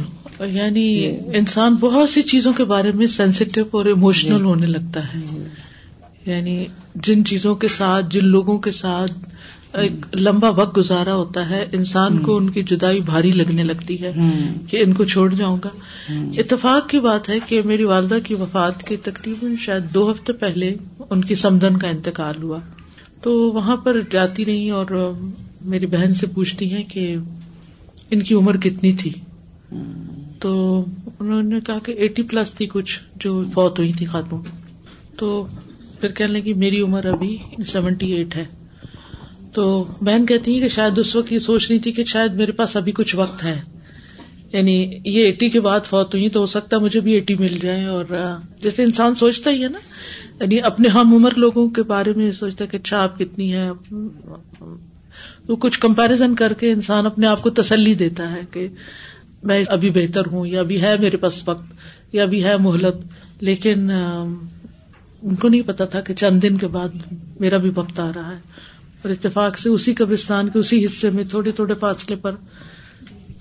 [0.46, 5.20] یعنی انسان بہت سی چیزوں کے بارے میں سینسیٹیو اور ایموشنل جی۔ ہونے لگتا ہے۔
[5.30, 5.44] جی۔
[6.26, 9.12] یعنی جن چیزوں کے ساتھ جن لوگوں کے ساتھ
[9.76, 14.12] ایک لمبا وقت گزارا ہوتا ہے انسان کو ان کی جدائی بھاری لگنے لگتی ہے
[14.66, 15.68] کہ ان کو چھوڑ جاؤں گا۔
[16.14, 20.74] اتفاق کی بات ہے کہ میری والدہ کی وفات کے تقریباً شاید دو ہفتے پہلے
[21.11, 22.59] ان کی سمدن کا انتقال ہوا۔
[23.20, 25.12] تو وہاں پر جاتی رہی اور
[25.64, 27.16] میری بہن سے پوچھتی ہیں کہ
[28.11, 29.11] ان کی عمر کتنی تھی؟
[30.44, 30.85] تو
[31.20, 34.42] انہوں نے کہا کہ ایٹی پلس تھی کچھ جو فوت ہوئی تھی خاتون۔
[35.16, 35.46] تو
[36.00, 38.44] پھر کہنے لگی میری عمر ابھی سیونٹی ایٹ ہے۔
[39.52, 42.52] تو بہن کہتی ہے کہ شاید اس وقت یہ سوچ رہی تھی کہ شاید میرے
[42.52, 43.61] پاس ابھی کچھ وقت ہے۔
[44.52, 47.59] یعنی یہ ایٹی کے بعد فوت ہوئی تو ہو سکتا ہے مجھے بھی ایٹی مل
[47.62, 48.04] جائے اور
[48.62, 49.78] جیسے انسان سوچتا ہی ہے نا۔
[50.40, 53.68] یعنی اپنے ہم عمر لوگوں کے بارے میں سوچتا کہ اچھا آپ کتنی ہے
[55.46, 58.68] تو کچھ کمپیرزن کر کے انسان اپنے آپ کو تسلی دیتا ہے کہ
[59.44, 61.64] میں ابھی بہتر ہوں، یا ابھی ہے میرے پاس وقت،
[62.12, 63.07] یا ابھی ہے مہلت،
[63.40, 63.90] لیکن
[65.22, 66.88] ان کو نہیں پتا تھا کہ چند دن کے بعد
[67.40, 68.40] میرا بھی وقت آ رہا ہے۔
[69.02, 72.35] اور اتفاق سے اسی قبرستان کے اسی حصے میں تھوڑے تھوڑے فاصلے پر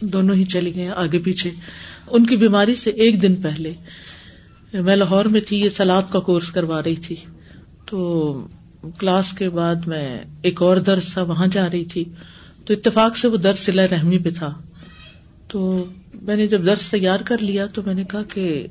[0.02, 1.52] دونوں ہی چلی گئے آگے پیچھے۔
[2.12, 3.74] ان کی بیماری سے ایک دن پہلے،
[4.74, 7.16] میں لاہور میں تھی، یہ سلاد کا کورس کروا رہی تھی۔
[7.86, 8.48] تو
[9.00, 12.04] کلاس کے بعد میں ایک اور درس تھا، وہاں جا رہی تھی۔
[12.66, 14.62] تو اتفاق سے وہ درس سلا رحمی پہ تھا۔
[15.54, 15.86] تو
[16.22, 18.68] میں نے جب درس تیار کر لیا تو میں نے کہا کہ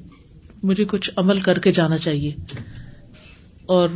[0.63, 2.33] مجھے کچھ عمل کر کے جانا چاہیے۔
[3.67, 3.89] اور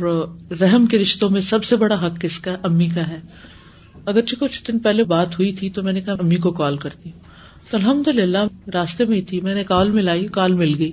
[0.61, 3.19] رحم کے رشتوں میں سب سے بڑا حق کس کا امی کا ہے۔
[4.05, 7.11] اگرچہ کچھ دن پہلے بات ہوئی تھی تو میں نے کہا امی کو کال کرتی
[7.11, 7.19] ہوں۔
[7.71, 10.91] تو الحمد للہ راستے میں ہی تھی۔ میں نے کال ملائی، کال مل گئی۔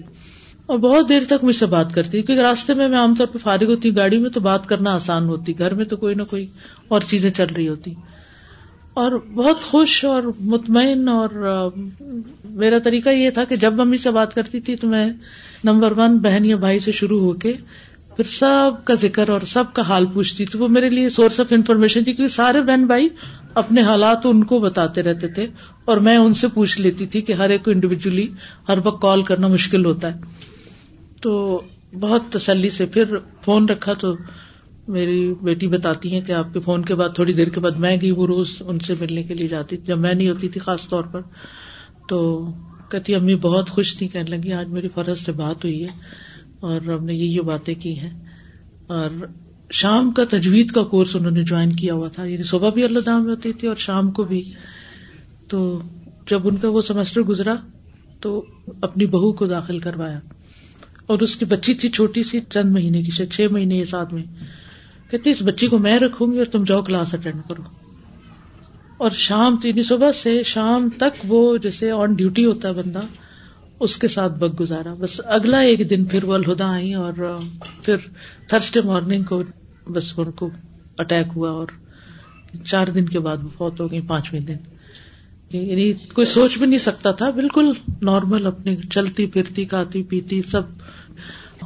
[0.66, 3.38] اور بہت دیر تک مجھ سے بات کرتی کیونکہ راستے میں میں عام طور پہ
[3.38, 6.22] فارغ ہوتی ہوں، گاڑی میں تو بات کرنا آسان ہوتی، گھر میں تو کوئی نہ
[6.22, 6.46] کوئی
[6.88, 7.94] اور چیزیں چل رہی ہوتی۔
[8.94, 11.68] اور بہت خوش اور مطمئن اور
[12.44, 15.10] میرا طریقہ یہ تھا کہ جب ممی سے بات کرتی تھی تو میں
[15.64, 17.52] نمبر ون بہن یا بھائی سے شروع ہو کے
[18.16, 21.46] پھر سب کا ذکر اور سب کا حال پوچھتی تھی۔ وہ میرے لیے سورس آف
[21.50, 23.08] انفارمیشن تھی کیونکہ سارے بہن بھائی
[23.54, 25.46] اپنے حالات ان کو بتاتے رہتے تھے
[25.84, 28.26] اور میں ان سے پوچھ لیتی تھی کہ ہر ایک کو انڈیویجلی
[28.68, 30.20] ہر وقت کال کرنا مشکل ہوتا ہے۔
[31.20, 31.62] تو
[32.00, 33.04] بہت تسلی سے پھر
[33.44, 34.14] فون رکھا تو
[34.88, 37.96] میری بیٹی بتاتی ہے کہ آپ کے فون کے بعد تھوڑی دیر کے بعد میں
[38.02, 40.88] گئی وہ روز ان سے ملنے کے لیے جاتی جب میں نہیں ہوتی تھی خاص
[40.88, 41.20] طور پر
[42.08, 42.46] تو
[42.90, 45.88] کہتی امی بہت خوش تھی کہنے لگی آج میری فرض سے بات ہوئی ہے
[46.60, 48.24] اور ہم نے یہ باتیں کی ہیں۔
[48.86, 49.10] اور
[49.70, 52.98] شام کا تجوید کا کورس انہوں نے جوائن کیا ہوا تھا یعنی صبح بھی اللہ
[52.98, 54.52] دام ہوتی تھی اور شام کو بھی۔
[55.48, 55.82] تو
[56.30, 57.54] جب ان کا وہ سیمسٹر گزرا
[58.20, 58.44] تو
[58.82, 60.20] اپنی بہو کو داخل کروایا
[61.06, 64.22] اور اس کی بچی تھی، چھوٹی سی، چند مہینے کی چھ مہینے یا سات میں
[65.16, 67.62] کہتی اس بچی کو میں رکھوں گی اور تم جاؤ کلاس اٹینڈ کرو۔
[68.98, 73.00] اور شام تین یعنی صبح سے شام تک وہ جیسے آن ڈیوٹی ہوتا ہے بندہ،
[73.80, 77.38] اس کے ساتھ وقت گزارا۔ بس اگلا ایک دن پھر وہ الہدا آئی اور
[77.82, 77.96] پھر
[78.48, 79.42] تھرسڈے مارننگ کو
[79.88, 80.50] بس ان کو
[80.98, 81.66] اٹیک ہوا اور
[82.64, 84.56] چار دن کے بعد وہ فوت ہو گئی پانچویں دن۔
[85.50, 87.72] یعنی کوئی سوچ بھی نہیں سکتا تھا، بالکل
[88.02, 90.62] نارمل اپنی چلتی پھرتی، کھاتی پیتی، سب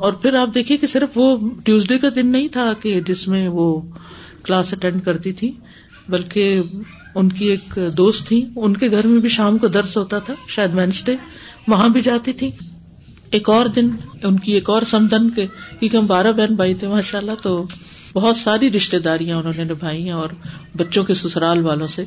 [0.01, 3.49] اور پھر آپ دیکھیے کہ صرف وہ ٹیوزڈے کا دن نہیں تھا کہ جس میں
[3.49, 3.81] وہ
[4.43, 5.53] کلاس اٹینڈ کرتی تھی،
[6.09, 6.61] بلکہ
[7.15, 10.35] ان کی ایک دوست تھی۔ ان کے گھر میں بھی شام کو درس ہوتا تھا،
[10.49, 11.17] شاید وینسڈے۔
[11.69, 12.51] وہاں بھی جاتی تھی۔
[13.31, 13.91] ایک اور دن،
[14.23, 15.47] ان کی ایک اور سمدن کے،
[15.81, 17.67] کیونکہ ہم بارہ بہن بھائی تھے ماشاء اللہ تو
[18.15, 20.29] بہت ساری رشتے داریاں انہوں نے نبھائی ہیں اور
[20.77, 22.05] بچوں کے سسرال والوں سے۔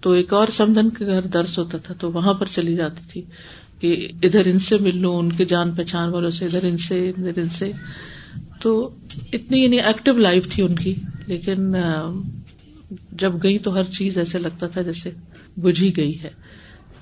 [0.00, 3.22] تو ایک اور سمدن کے گھر درس ہوتا تھا، تو وہاں پر چلی جاتی تھی۔
[3.78, 7.10] کہ ادھر ان سے مل لوں، ان کے جان پہچان والوں سے، ادھر ان سے،
[7.10, 7.72] ادھر ان سے۔
[8.60, 8.90] تو
[9.32, 10.94] اتنی یعنی ایکٹیو لائف تھی ان کی،
[11.26, 11.74] لیکن
[13.12, 15.10] جب گئی تو ہر چیز ایسے لگتا تھا جیسے
[15.56, 16.30] بجھی گئی ہے۔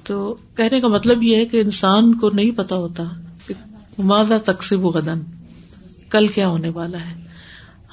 [0.04, 3.04] تو کہنے کا مطلب یہ ہے کہ انسان کو نہیں پتا ہوتا
[3.46, 3.54] کہ
[3.98, 5.20] مادہ تقسیب و غدن
[6.10, 7.24] کل کیا ہونے والا ہے۔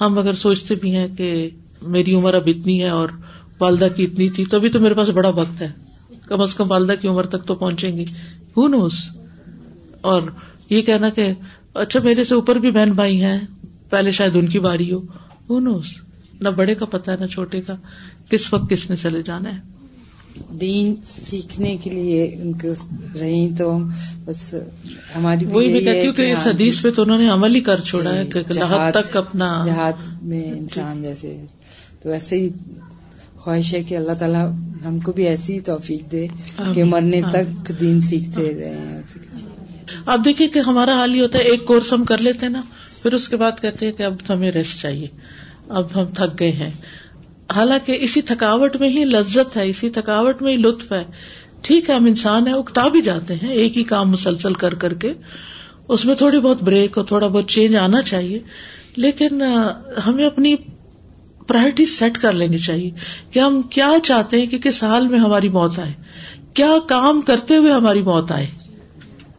[0.00, 1.50] ہم اگر سوچتے بھی ہیں کہ
[1.82, 3.08] میری عمر اب اتنی ہے اور
[3.60, 5.68] والدہ کی اتنی تھی، تو ابھی تو میرے پاس بڑا وقت ہے۔
[6.26, 8.04] کم از کم والدہ کی عمر تک تو پہنچیں گی۔
[8.56, 8.92] نوز
[10.00, 10.22] اور
[10.70, 11.32] یہ کہنا کہ
[11.74, 13.40] اچھا میرے سے اوپر بھی بہن بھائی ہیں
[13.90, 15.00] پہلے شاید ان کی باری ہو۔
[15.60, 15.86] نوز
[16.40, 17.76] نہ بڑے کا پتا ہے نہ چھوٹے کا۔
[18.30, 19.60] کس وقت کس نے چلے جانا ہے؟
[20.60, 22.68] دین سیکھنے کے لیے ان کو
[23.20, 23.78] رہی تو
[24.24, 24.54] بس
[25.16, 27.80] ہماری وہی بھی کیونکہ اس ہاں حدیث جی۔ پہ تو انہوں نے عمل ہی کر
[27.80, 28.42] چھوڑا ہے کہ
[28.90, 31.44] تک اپنا جہاد میں انسان جیسے
[32.02, 32.48] تو ایسے ہی
[33.42, 34.52] خواہش ہے کہ اللہ تعالیٰ
[34.86, 36.26] ہم کو بھی ایسی توفیق دے
[36.74, 39.00] کہ مرنے تک دین سیکھتے رہے
[40.06, 42.62] اب دیکھیے کہ ہمارا حال ہی ہوتا ہے ایک کورس ہم کر لیتے نا
[43.02, 45.06] پھر اس کے بعد کہتے ہیں کہ اب ہمیں ریسٹ چاہیے۔
[45.68, 46.70] اب ہم تھک گئے ہیں۔
[47.56, 51.04] حالانکہ اسی تھکاوٹ میں ہی لذت ہے اسی تھکاوٹ میں ہی لطف ہے۔
[51.62, 54.94] ٹھیک ہے ہم انسان ہیں اکتا بھی جاتے ہیں ایک ہی کام مسلسل کر کر
[54.94, 55.12] کے۔
[55.88, 58.38] اس میں تھوڑی بہت بریک اور تھوڑا بہت چینج آنا چاہیے۔
[58.96, 59.42] لیکن
[60.06, 60.54] ہمیں اپنی
[61.46, 62.90] پرائرٹی سیٹ کر لینی چاہیے
[63.30, 65.92] کہ ہم کیا چاہتے ہیں کہ کس حال میں ہماری موت آئے؟
[66.54, 68.46] کیا کام کرتے ہوئے ہماری موت آئے؟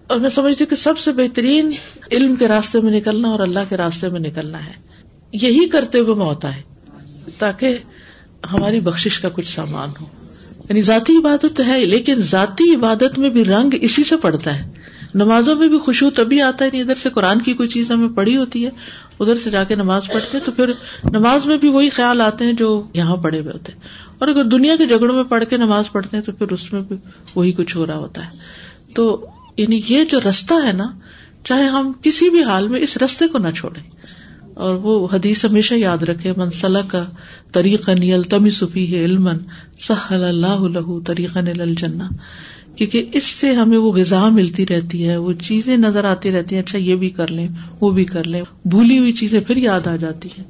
[0.08, 1.72] اور میں سمجھتی ہوں کہ سب سے بہترین
[2.12, 4.74] علم کے راستے میں نکلنا اور اللہ کے راستے میں نکلنا ہے۔
[5.32, 6.62] یہی کرتے ہوئے موت آئے،
[7.38, 7.78] تاکہ
[8.52, 10.06] ہماری بخش کا کچھ سامان ہو۔
[10.70, 14.72] یعنی ذاتی عبادت تو ہے لیکن ذاتی عبادت میں بھی رنگ اسی سے پڑتا ہے۔
[15.16, 18.08] نمازوں میں بھی خوشبو تبھی آتا ہے نہیں ادھر سے قرآن کی کوئی چیز ہمیں
[18.08, 18.70] پڑھی ہوتی ہے
[19.19, 20.71] ادھر سے جا کے نماز پڑھتے تو پھر
[21.04, 23.80] نماز میں بھی وہی خیال آتے ہیں جو یہاں پڑے ہوئے ہوتے ہیں۔
[24.19, 26.82] اور اگر دنیا کے جھگڑوں میں پڑھ کے نماز پڑھتے ہیں تو پھر اس میں
[26.82, 26.95] بھی
[27.36, 28.32] وہی کچھ ہو رہا ہوتا ہے۔
[28.95, 29.26] تو
[29.58, 30.91] یعنی یہ جو رستہ ہے نا،
[31.43, 33.84] چاہے ہم کسی بھی حال میں اس رستے کو نہ چھوڑیں۔
[34.54, 37.04] اور وہ حدیث ہمیشہ یاد رکھے منسلہ کا
[37.52, 39.30] طریقہ نیل تمی سفی ہے علم
[39.80, 42.10] سہ اللہ طریقہ نیل الجنا
[42.76, 46.64] کیونکہ اس سے ہمیں وہ غذا ملتی رہتی ہے وہ چیزیں نظر آتی رہتی ہیں
[46.64, 47.48] اچھا یہ بھی کر لیں
[47.82, 50.46] وہ بھی کر لیں بھولی ہوئی چیزیں پھر یاد آ جاتی ہیں۔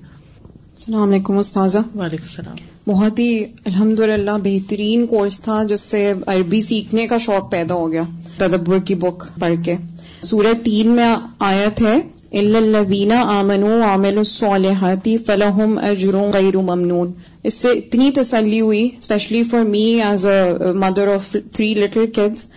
[0.75, 2.55] السلام علیکم استاذہ۔ وعلیکم السلام۔
[2.91, 7.91] بہت ہی الحمد للہ بہترین کورس تھا جس سے عربی سیکھنے کا شوق پیدا ہو
[7.91, 8.03] گیا
[8.37, 9.75] تدبر کی بک پڑھ کے۔
[10.21, 12.01] سورج تین میں آیت ہے
[12.33, 17.11] الدینہ آمن عامل الصالحاتی فلاحم اجروں غیر ممنون۔
[17.43, 22.47] اس سے اتنی تسلی ہوئی specially for me as a mother of three little kids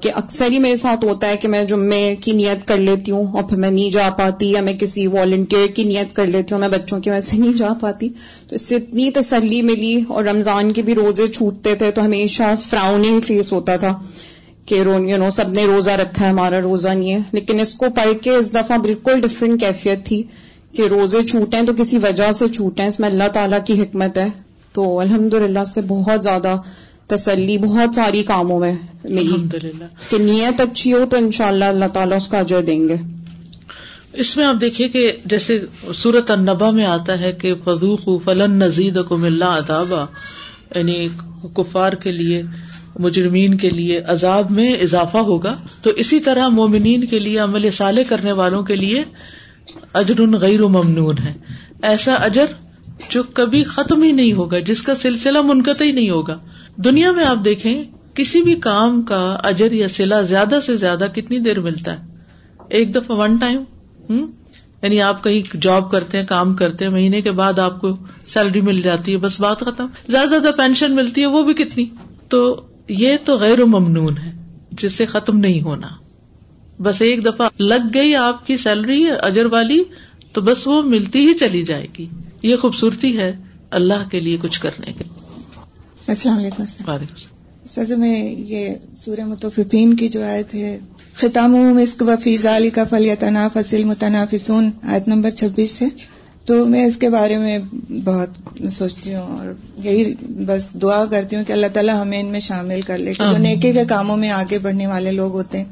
[0.00, 3.26] کہ اکثر ہی میرے ساتھ ہوتا ہے کہ میں جمعے کی نیت کر لیتی ہوں،
[3.32, 6.60] اور پھر میں نہیں جا پاتی، یا میں کسی والنٹیئر کی نیت کر لیتی ہوں،
[6.60, 8.08] میں بچوں کی وجہ سے نہیں جا پاتی۔
[8.48, 12.54] تو اس سے اتنی تسلی ملی، اور رمضان کے بھی روزے چھوٹتے تھے، تو ہمیشہ
[12.70, 14.00] فراؤننگ فیس ہوتا تھا۔
[14.66, 17.86] کہ یو نو سب نے روزہ رکھا ہے ہمارا روزہ نہیں ہے۔ لیکن اس کو
[17.94, 20.22] پڑھ کے اس دفعہ بالکل ڈفرینٹ کیفیت تھی
[20.72, 24.28] کہ روزے چھوٹے تو کسی وجہ سے چھوٹے اس میں اللہ تعالیٰ کی حکمت ہے۔
[24.72, 25.34] تو الحمد
[25.66, 26.56] سے بہت زیادہ
[27.06, 28.72] تسلی بہت ساری کاموں میں
[29.04, 29.58] ملی۔
[30.08, 32.96] کہ نیت اچھی ہو تو انشاءاللہ اللہ تعالیٰ اس کا اجر دیں گے۔
[34.12, 38.98] اس میں آپ دیکھیے کہ جیسے سورت النبا میں آتا ہے کہ فدوق فلن نزید
[39.08, 40.04] کو ملنا ادابا
[40.76, 41.08] یعنی
[41.54, 42.42] کفار کے لیے،
[42.98, 48.04] مجرمین کے لیے عذاب میں اضافہ ہوگا۔ تو اسی طرح مومنین کے لیے عمل سالے
[48.04, 49.04] کرنے والوں کے لیے
[49.94, 51.32] اجر غیر ممنون ہے۔
[51.82, 52.44] ایسا اجر
[53.10, 56.38] جو کبھی ختم ہی نہیں ہوگا، جس کا سلسلہ منقطع ہی نہیں ہوگا۔
[56.76, 61.38] دنیا میں آپ دیکھیں، کسی بھی کام کا اجر یا سلا زیادہ سے زیادہ کتنی
[61.38, 62.06] دیر ملتا ہے؟
[62.68, 63.62] ایک دفعہ ون ٹائم
[64.10, 64.26] ہوں
[64.82, 68.60] یعنی آپ کہیں جاب کرتے ہیں کام کرتے ہیں مہینے کے بعد آپ کو سیلری
[68.60, 69.86] مل جاتی ہے بس بات ختم.
[70.08, 71.84] زیادہ زیادہ پینشن ملتی ہے وہ بھی کتنی؟
[72.28, 74.32] تو یہ تو غیر ممنون ہے
[74.72, 75.88] جس سے ختم نہیں ہونا.
[76.82, 79.82] بس ایک دفعہ لگ گئی آپ کی سیلری اجر والی
[80.32, 82.06] تو بس وہ ملتی ہی چلی جائے گی.
[82.42, 83.32] یہ خوبصورتی ہے
[83.70, 85.04] اللہ کے لیے کچھ کرنے کے
[86.06, 87.31] السلام علیکم
[87.66, 90.78] سر میں یہ سورہ متوفین کی جو آیت ہے
[91.14, 95.84] خطام مسک و فیض علی کا فلی تناف اصل متنافسون آیت نمبر چھبیس سے
[96.44, 97.58] تو میں اس کے بارے میں
[98.04, 99.52] بہت سوچتی ہوں اور
[99.84, 103.24] یہی بس دعا کرتی ہوں کہ اللہ تعالیٰ ہمیں ان میں شامل کر لے کہ
[103.32, 105.64] جو نیکی کے کاموں میں آگے بڑھنے والے لوگ ہوتے ہیں۔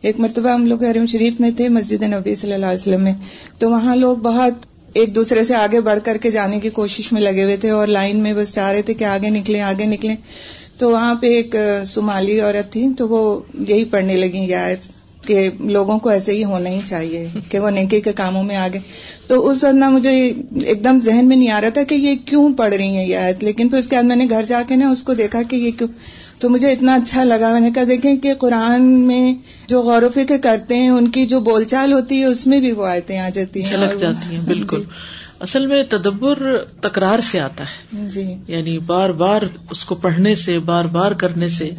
[0.00, 3.12] ایک مرتبہ ہم لوگ حرم شریف میں تھے مسجد نبی صلی اللہ علیہ وسلم میں۔
[3.58, 4.52] تو وہاں لوگ بہت
[4.92, 7.86] ایک دوسرے سے آگے بڑھ کر کے جانے کی کوشش میں لگے ہوئے تھے اور
[7.86, 10.16] لائن میں بس چاہ رہے تھے کہ آگے نکلیں آگے نکلیں۔
[10.78, 11.56] تو وہاں پہ ایک
[11.86, 14.68] سومالی عورت تھی تو وہ یہی پڑھنے لگی یا
[15.20, 18.78] کہ لوگوں کو ایسے ہی ہونا ہی چاہیے کہ وہ نیکی کے کاموں میں آگے۔
[19.26, 20.32] تو اس وقت نہ مجھے
[20.64, 23.16] ایک دم ذہن میں نہیں آ رہا تھا کہ یہ کیوں پڑھ رہی ہیں یہ
[23.16, 25.42] آیت لیکن پھر اس کے بعد میں نے گھر جا کے نا اس کو دیکھا
[25.42, 25.88] کہ یہ کیوں۔
[26.38, 29.34] تو مجھے اتنا اچھا لگا میں نے کہا دیکھیں کہ قرآن میں
[29.68, 32.60] جو غور و فکر کرتے ہیں ان کی جو بول چال ہوتی ہے اس میں
[32.60, 36.42] بھی وہ آیتیں آ جاتی ہیں۔ جاتی ہیں بالکل۔ جی۔ اصل میں تدبر
[36.80, 41.48] تکرار سے آتا ہے۔ جی۔ یعنی بار بار اس کو پڑھنے سے بار بار کرنے
[41.48, 41.70] سے۔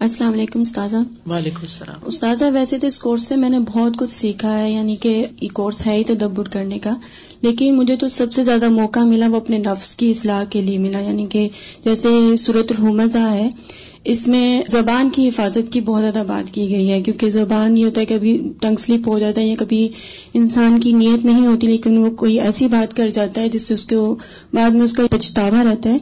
[0.00, 4.10] السلام علیکم استاذہ۔ وعلیکم السلام۔ استاذہ ویسے تو اس کورس سے میں نے بہت کچھ
[4.10, 6.96] سیکھا ہے یعنی کہ یہ کورس ہے ہی تو دبر کرنے کا۔
[7.40, 10.78] لیکن مجھے تو سب سے زیادہ موقع ملا وہ اپنے نفس کی اصلاح کے لیے
[10.78, 11.48] ملا۔ یعنی کہ
[11.84, 13.48] جیسے صورت الحمزہ ہے
[14.08, 17.84] اس میں زبان کی حفاظت کی بہت زیادہ بات کی گئی ہے، کیونکہ زبان یہ
[17.84, 19.88] ہوتا ہے کبھی ٹنگ سلپ ہو جاتا ہے یا کبھی
[20.34, 23.74] انسان کی نیت نہیں ہوتی، لیکن وہ کوئی ایسی بات کر جاتا ہے جس سے
[23.74, 24.16] اس کو
[24.52, 25.96] بعد میں اس کا پچھتاوا رہتا ہے۔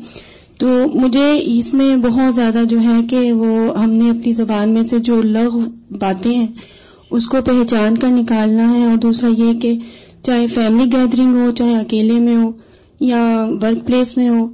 [0.59, 4.83] تو مجھے اس میں بہت زیادہ جو ہے کہ وہ ہم نے اپنی زبان میں
[4.83, 5.59] سے جو لغ
[5.91, 6.47] باتیں ہیں،
[7.11, 9.79] اس کو پہچان کر نکالنا ہے۔ اور دوسرا یہ کہ
[10.23, 12.51] چاہے فیملی گیدرنگ ہو، چاہے اکیلے میں ہو
[13.01, 14.49] یا ورک پلیس میں ہو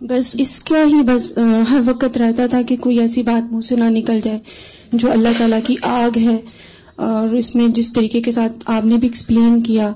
[0.00, 1.38] بس اس کا ہی بس
[1.70, 4.38] ہر وقت رہتا تھا کہ کوئی ایسی بات منہ سے نہ نکل جائے
[4.92, 6.36] جو اللہ تعالیٰ کی آگ ہے۔
[6.96, 9.92] اور اس میں جس طریقے کے ساتھ آپ نے بھی ایکسپلین کیا،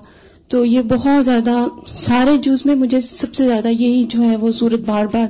[0.49, 4.53] تو یہ بہت زیادہ، سارے جوز میں مجھے سب سے زیادہ یہی جو ہے وہ
[4.53, 5.27] صورت بار بار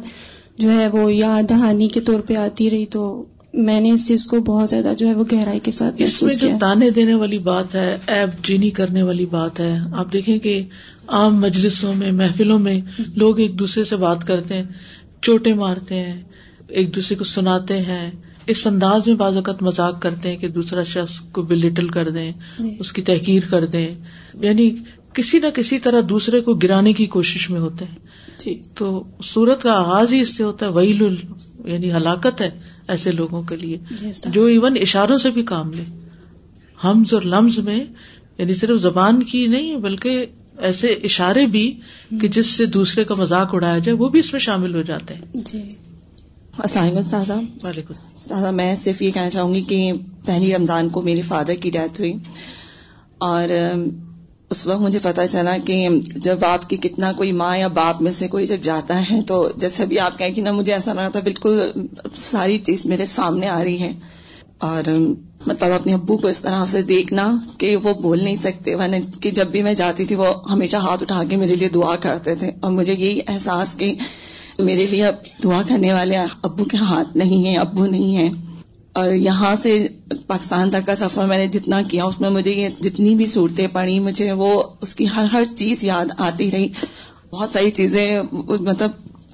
[0.58, 3.24] جو ہے وہ یاد دہانی کے طور پہ آتی رہی تو
[3.56, 6.34] میں نے اس چیز کو بہت زیادہ جو ہے وہ گہرائی کے ساتھ اس میں
[6.34, 10.62] جو تانے دینے والی بات ہے ایپ جینی کرنے والی بات ہے۔ آپ دیکھیں کہ
[11.08, 12.80] عام مجلسوں میں محفلوں میں
[13.16, 14.64] لوگ ایک دوسرے سے بات کرتے ہیں
[15.22, 16.22] چوٹے مارتے ہیں
[16.68, 18.10] ایک دوسرے کو سناتے ہیں۔
[18.46, 22.32] اس انداز میں بعض اوقات مذاق کرتے ہیں کہ دوسرا شخص کو بلٹل کر دیں
[22.58, 23.94] جی۔ اس کی تحقیر کر دیں۔
[24.34, 24.76] یعنی
[25.12, 27.98] کسی نہ کسی طرح دوسرے کو گرانے کی کوشش میں ہوتے ہیں۔
[28.38, 30.98] جی۔ تو سورت کا آغاز ہی اس سے ہوتا ہے وہی
[31.64, 32.50] یعنی ہلاکت ہے۔
[32.88, 35.82] ایسے لوگوں کے لیے جی، جو ایون اشاروں سے بھی کام لے۔
[36.84, 37.84] حمز اور لمز میں
[38.38, 40.26] یعنی صرف زبان کی نہیں بلکہ
[40.58, 41.80] ایسے اشارے بھی
[42.20, 45.14] کہ جس سے دوسرے کا مذاق اڑایا جائے وہ بھی اس میں شامل ہو جاتے
[45.14, 45.62] ہیں۔ جی۔
[46.58, 49.92] السلام علیکم استاذہ۔ وعلیکم استاذہ میں صرف یہ کہنا چاہوں گی کہ
[50.26, 52.12] پہلی رمضان کو میرے فادر کی ڈیتھ ہوئی
[53.18, 53.48] اور
[54.54, 58.12] اس وقت مجھے پتا چلا کہ جب آپ کی کتنا کوئی ماں یا باپ میں
[58.12, 61.08] سے کوئی جب جاتا ہے تو جیسے بھی آپ کہیں کہ نا مجھے ایسا لگا
[61.08, 61.60] تھا بالکل
[62.14, 63.92] ساری چیز میرے سامنے آ رہی ہے۔
[64.58, 64.90] اور
[65.46, 69.00] مطلب اپنے ابو کو اس طرح سے دیکھنا کہ وہ بول نہیں سکتے۔ میں نے
[69.20, 72.34] کہ جب بھی میں جاتی تھی وہ ہمیشہ ہاتھ اٹھا کے میرے لیے دعا کرتے
[72.34, 73.94] تھے۔ اور مجھے یہی احساس کہ
[74.58, 75.14] میرے لیے اب
[75.44, 78.30] دعا کرنے والے ابو کے ہاتھ نہیں ہیں، ابو نہیں ہیں۔
[78.94, 79.88] اور یہاں سے
[80.26, 83.66] پاکستان تک کا سفر میں نے جتنا کیا، اس میں مجھے یہ جتنی بھی صورتیں
[83.72, 86.68] پڑی مجھے وہ اس کی ہر ہر چیز یاد آتی رہی۔
[87.30, 88.22] بہت ساری چیزیں
[88.60, 88.90] مطلب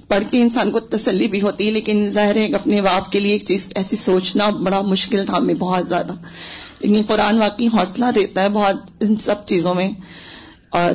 [0.07, 3.43] پڑھ کے انسان کو تسلی بھی ہوتی، لیکن ظاہر ہے اپنے باپ کے لیے ایک
[3.45, 6.13] چیز ایسی سوچنا بڑا مشکل تھا ہمیں بہت زیادہ۔
[6.79, 9.89] لیکن قرآن واقعی حوصلہ دیتا ہے بہت ان سب چیزوں میں۔
[10.69, 10.91] اور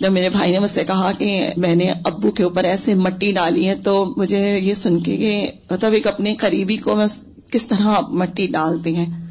[0.00, 3.32] جب میرے بھائی نے مجھ سے کہا کہ میں نے ابو کے اوپر ایسے مٹی
[3.32, 7.06] ڈالی ہے، تو مجھے یہ سن کے کہ مطلب ایک اپنے قریبی کو میں
[7.50, 9.30] کس طرح مٹی ڈالتی ہیں؟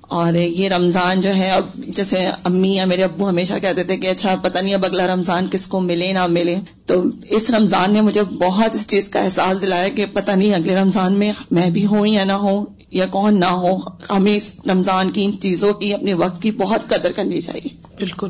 [0.00, 4.06] اور یہ رمضان جو ہے، اب جیسے امی یا میرے ابو ہمیشہ کہتے تھے کہ
[4.06, 8.00] اچھا پتہ نہیں اب اگلا رمضان کس کو ملے نہ ملے۔ تو اس رمضان نے
[8.00, 11.86] مجھے بہت اس چیز کا احساس دلایا کہ پتہ نہیں اگلے رمضان میں میں بھی
[11.86, 13.76] ہوں یا نہ ہوں یا کون نہ ہو۔
[14.10, 17.68] ہمیں اس رمضان کی ان چیزوں کی، اپنے وقت کی بہت قدر کرنی چاہیے۔
[17.98, 18.28] بالکل۔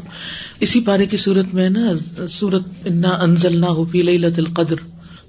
[0.60, 1.92] اسی پارے کی صورت میں نا
[2.30, 4.76] سورت انا انزل نہ ہو پی لت القدر۔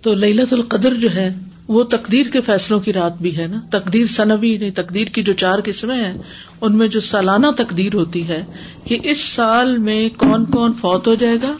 [0.02, 1.34] تو للت القدر جو ہے
[1.72, 5.34] وہ تقدیر کے فیصلوں کی رات بھی ہے نا۔ تقدیر سنبی نہیں، تقدیر کی جو
[5.34, 6.18] چار قسمیں ہیں،
[6.62, 8.46] ان میں جو سالانہ تقدیر ہوتی ہے،
[8.84, 11.54] کہ اس سال میں کون کون فوت ہو جائے گا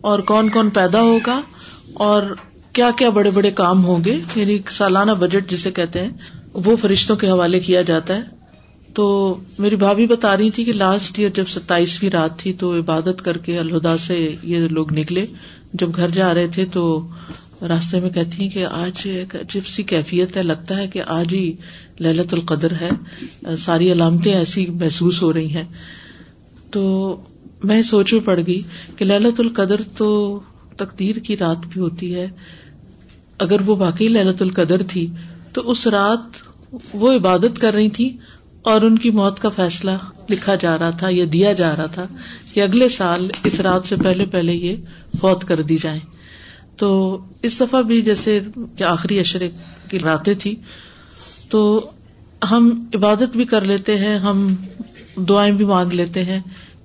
[0.00, 1.40] اور کون کون پیدا ہوگا
[1.94, 2.22] اور
[2.72, 6.10] کیا کیا بڑے بڑے کام ہوں گے۔ یعنی سالانہ بجٹ جسے کہتے ہیں،
[6.54, 8.38] وہ فرشتوں کے حوالے کیا جاتا ہے۔
[8.94, 13.24] تو میری بھابھی بتا رہی تھی کہ لاسٹ ایئر جب ستائیسویں رات تھی تو عبادت
[13.24, 15.26] کر کے الہدا سے یہ لوگ نکلے۔
[15.72, 17.08] جب گھر جا رہے تھے تو
[17.68, 21.34] راستے میں کہتی ہیں کہ آج ایک عجیب سی کیفیت ہے، لگتا ہے کہ آج
[21.34, 21.52] ہی
[22.00, 22.88] للت القدر ہے۔
[23.56, 25.64] ساری علامتیں ایسی محسوس ہو رہی ہیں۔
[26.70, 27.16] تو
[27.64, 28.62] میں سوچ میں پڑ گئی
[28.96, 30.40] کہ للت القدر تو
[30.76, 32.28] تقدیر کی رات بھی ہوتی ہے۔
[33.38, 35.06] اگر وہ واقعی للت القدر تھی
[35.52, 36.20] تو اس رات
[36.92, 38.16] وہ عبادت کر رہی تھی
[38.62, 39.90] اور ان کی موت کا فیصلہ
[40.30, 42.06] لکھا جا رہا تھا، یا دیا جا رہا تھا
[42.52, 44.76] کہ اگلے سال اس رات سے پہلے پہلے یہ
[45.20, 46.00] فوت کر دی جائیں۔
[46.76, 48.40] تو اس دفعہ بھی جیسے
[48.76, 49.50] کہ آخری اشرے
[49.90, 50.54] کی راتیں تھی
[51.50, 51.90] تو
[52.50, 54.54] ہم عبادت بھی کر لیتے ہیں، ہم
[55.16, 56.40] دعائیں بھی مانگ لیتے ہیں،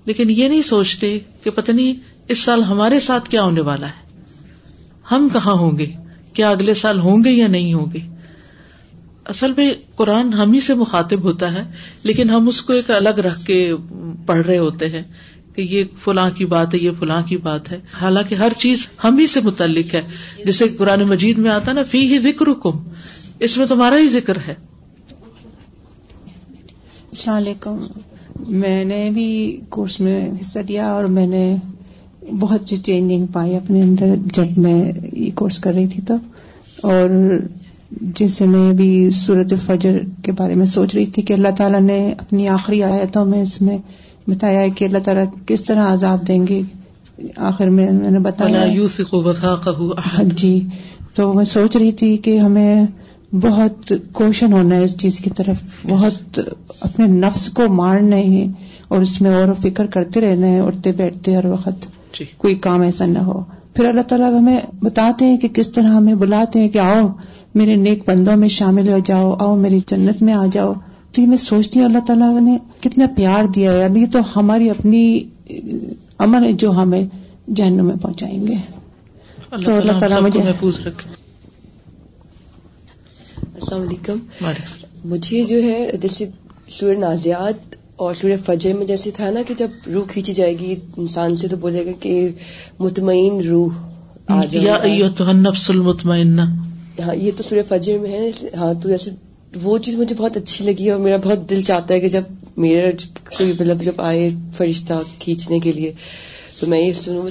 [0.05, 1.93] لیکن یہ نہیں سوچتے کہ پتہ نہیں
[2.27, 4.21] اس سال ہمارے ساتھ کیا ہونے والا ہے۔
[5.11, 5.91] ہم کہاں ہوں گے؟
[6.33, 7.99] کیا اگلے سال ہوں گے یا نہیں ہوں گے؟
[9.25, 11.63] اصل میں قرآن ہم ہی سے مخاطب ہوتا ہے،
[12.03, 13.73] لیکن ہم اس کو ایک الگ رکھ کے
[14.25, 15.01] پڑھ رہے ہوتے ہیں
[15.55, 19.17] کہ یہ فلاں کی بات ہے، یہ فلاں کی بات ہے۔ حالانکہ ہر چیز ہم
[19.17, 20.01] ہی سے متعلق ہے۔
[20.45, 22.79] جسے قرآن مجید میں آتا نا فی ہی ذکر کم
[23.39, 24.53] اس میں تمہارا ہی ذکر ہے۔
[27.09, 27.77] السلام علیکم۔
[28.47, 31.55] میں نے بھی کورس میں حصہ لیا اور میں نے
[32.39, 36.17] بہت سی چینجنگ پائی اپنے اندر جب میں یہ کورس کر رہی تھی تب
[36.81, 37.09] اور
[38.01, 41.81] جس سے میں بھی صورت فجر کے بارے میں سوچ رہی تھی کہ اللہ تعالیٰ
[41.81, 43.77] نے اپنی آخری آیتوں میں اس میں
[44.27, 46.61] بتایا ہے کہ اللہ تعالیٰ کس طرح عذاب دیں گے۔
[47.37, 48.65] آخر میں میں نے بتایا
[50.23, 50.67] جی
[51.13, 52.85] تو میں سوچ رہی تھی کہ ہمیں
[53.31, 56.39] بہت کوشن ہونا ہے اس چیز کی طرف۔ بہت
[56.79, 58.45] اپنے نفس کو مارنا ہے
[58.87, 61.87] اور اس میں اور فکر کرتے رہنا ہے اٹھتے بیٹھتے ہر وقت
[62.19, 65.87] جی۔ کوئی کام ایسا نہ ہو۔ پھر اللہ تعالیٰ ہمیں بتاتے ہیں کہ کس طرح
[65.87, 67.07] ہمیں بلاتے ہیں کہ آؤ
[67.55, 70.73] میرے نیک بندوں میں شامل ہو جاؤ آؤ میری جنت میں آ جاؤ۔
[71.11, 74.69] تو یہ میں سوچتی ہوں اللہ تعالیٰ نے کتنا پیار دیا ہے۔ ابھی تو ہماری
[74.69, 75.23] اپنی
[76.17, 77.03] امن جو ہمیں
[77.55, 78.53] جہنم میں پہنچائیں گے۔
[79.65, 80.39] تو اللہ تعالیٰ مجھے
[83.55, 84.17] السلام علیکم۔
[85.05, 86.29] مجھے جو ہے جیسے
[86.67, 90.75] سورہ نازیات اور سورہ فجر میں جیسے تھا نا کہ جب روح کھینچی جائے گی
[90.97, 92.29] انسان سے تو بولے گا کہ
[92.79, 93.73] مطمئن روح
[94.27, 94.65] آ جائے
[97.01, 99.11] ہاں یہ تو سورہ فجر میں ہے ہاں تو جیسے
[99.61, 102.23] وہ چیز مجھے بہت اچھی لگی اور میرا بہت دل چاہتا ہے کہ جب
[102.57, 102.89] میرا
[103.37, 105.93] کوئی مطلب جب آئے فرشتہ کھینچنے کے لیے
[106.59, 107.29] تو میں یہ سنوں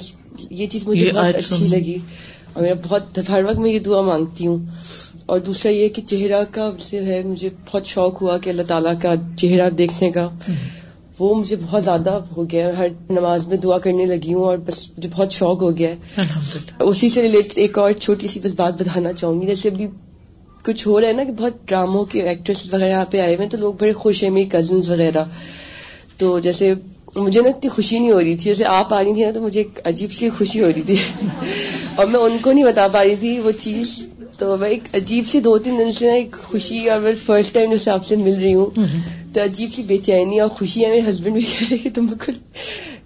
[0.50, 1.98] یہ چیز مجھے بہت اچھی لگی
[2.52, 4.58] اور میرا بہت ہر وقت میں یہ دعا مانگتی ہوں۔
[5.26, 8.94] اور دوسرا یہ کہ چہرہ کا سے ہے مجھے بہت شوق ہوا کہ اللہ تعالیٰ
[9.02, 10.28] کا چہرہ دیکھنے کا۔
[11.18, 14.88] وہ مجھے بہت زیادہ ہو گیا ہر نماز میں دعا کرنے لگی ہوں اور بس
[14.98, 16.22] مجھے بہت شوق ہو گیا ہے۔
[16.80, 19.86] اسی سے ریلیٹڈ ایک اور چھوٹی سی بس بات بتانا چاہوں گی جیسے ابھی
[20.64, 23.48] کچھ ہو رہا ہے نا کہ بہت ڈراموں کے ایکٹریس وغیرہ یہاں پہ آئے ہوئے
[23.48, 25.24] تو لوگ بڑے خوش ہیں میری کزنس وغیرہ۔
[26.16, 26.74] تو جیسے
[27.16, 29.40] مجھے نا اتنی خوشی نہیں ہو رہی تھی جیسے آپ آ رہی تھی نا تو
[29.40, 30.96] مجھے ایک عجیب سی خوشی ہو رہی تھی۔
[31.96, 34.06] اور میں ان کو نہیں بتا پا رہی تھی وہ چیز
[34.42, 37.70] تو میں ایک عجیب سی دو تین دن سے ایک خوشی اور میں فرسٹ ٹائم
[37.70, 38.66] جیسے آپ سے مل رہی ہوں۔
[39.32, 42.06] تو عجیب سی بے چینی اور خوشی ہے۔ میرے ہسبینڈ بھی کہہ رہے کہ تم
[42.06, 42.32] بالکل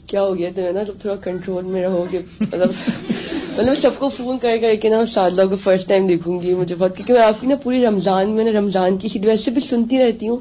[0.07, 2.69] کیا ہو گیا؟ تو ہے نا تھوڑا کنٹرول میں رہو گے۔ مطلب
[3.59, 6.75] مطلب سب کو فون کر کر کے نا شادلہ کو فرسٹ ٹائم دیکھوں گی مجھے
[6.75, 9.63] بہت کیونکہ میں آپ کی نا پوری رمضان میں نا رمضان کی سیڈی ویسے بھی
[9.71, 10.37] سنتی رہتی ہوں۔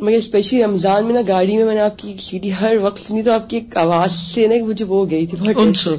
[0.00, 3.22] مگر اسپیشلی رمضان میں نا گاڑی میں میں نے آپ کی سیڈی ہر وقت سنی
[3.22, 5.98] تو آپ کی ایک آواز سے نا مجھے وہ گئی تھی۔ بہت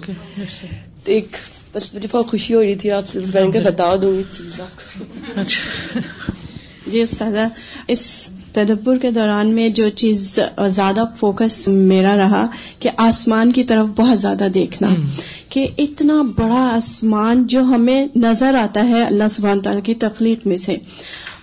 [1.06, 1.38] ایک
[1.78, 4.60] بس مجھے بہت خوشی ہو رہی تھی آپ سے میں نے بتا دوں گی چیز
[4.62, 5.04] آپ کو
[5.36, 6.00] اچھا۔
[6.88, 7.48] جی استاذہ
[7.88, 12.48] اس تدبر کے دوران میں جو چیز زیادہ فوکس میرا رہا
[12.80, 14.90] کہ آسمان کی طرف بہت زیادہ دیکھنا۔
[15.50, 20.58] کہ اتنا بڑا آسمان جو ہمیں نظر آتا ہے اللہ سبحانہ تعالیٰ کی تخلیق میں
[20.58, 20.76] سے۔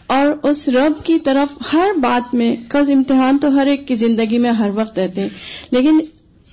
[0.07, 4.39] اور اس رب کی طرف ہر بات میں کز امتحان تو ہر ایک کی زندگی
[4.39, 5.29] میں ہر وقت رہتے۔ ہیں
[5.71, 5.99] لیکن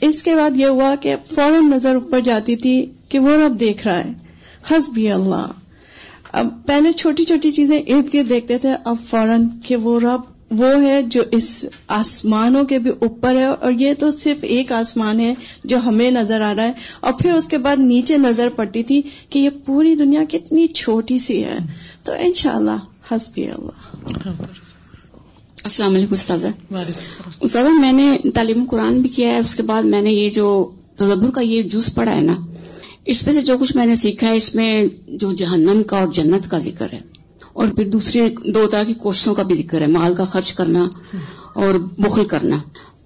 [0.01, 3.87] اس کے بعد یہ ہوا کہ فوراً نظر اوپر جاتی تھی کہ وہ رب دیکھ
[3.87, 4.11] رہا ہے۔
[4.71, 5.47] ہس بھی اللہ۔
[6.31, 10.83] اب پہلے چھوٹی چھوٹی چیزیں ارد گرد دیکھتے تھے اب فوراً کہ وہ رب وہ
[10.83, 15.33] ہے جو اس آسمانوں کے بھی اوپر ہے اور یہ تو صرف ایک آسمان ہے
[15.63, 19.01] جو ہمیں نظر آ رہا ہے۔ اور پھر اس کے بعد نیچے نظر پڑتی تھی
[19.29, 21.57] کہ یہ پوری دنیا کتنی چھوٹی سی ہے۔
[22.03, 22.71] تو انشاءاللہ
[23.09, 23.69] شاء اللہ۔
[24.05, 24.41] اللہ
[25.63, 26.73] السلام علیکم استاذہ۔
[27.39, 30.71] استاذہ میں نے تعلیم قرآن بھی کیا ہے اس کے بعد میں نے یہ جو
[30.95, 32.35] تدبر کا یہ جوس پڑھا ہے نا
[33.05, 36.07] اس میں سے جو کچھ میں نے سیکھا ہے اس میں جو جہنم کا اور
[36.07, 36.99] جنت کا ذکر ہے
[37.53, 40.89] اور پھر دوسرے دو طرح کی کوششوں کا بھی ذکر ہے مال کا خرچ کرنا
[41.53, 42.57] اور بخل کرنا۔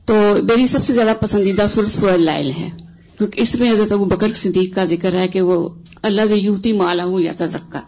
[0.06, 2.70] تو میری سب سے زیادہ پسندیدہ سر سور لائل ہے
[3.18, 5.70] کیونکہ اس میں حضرت ابو بکر صدیق کا ذکر ہے کہ وہ
[6.02, 7.82] اللہ سے یوتی مالا ہوں یا تزکا۔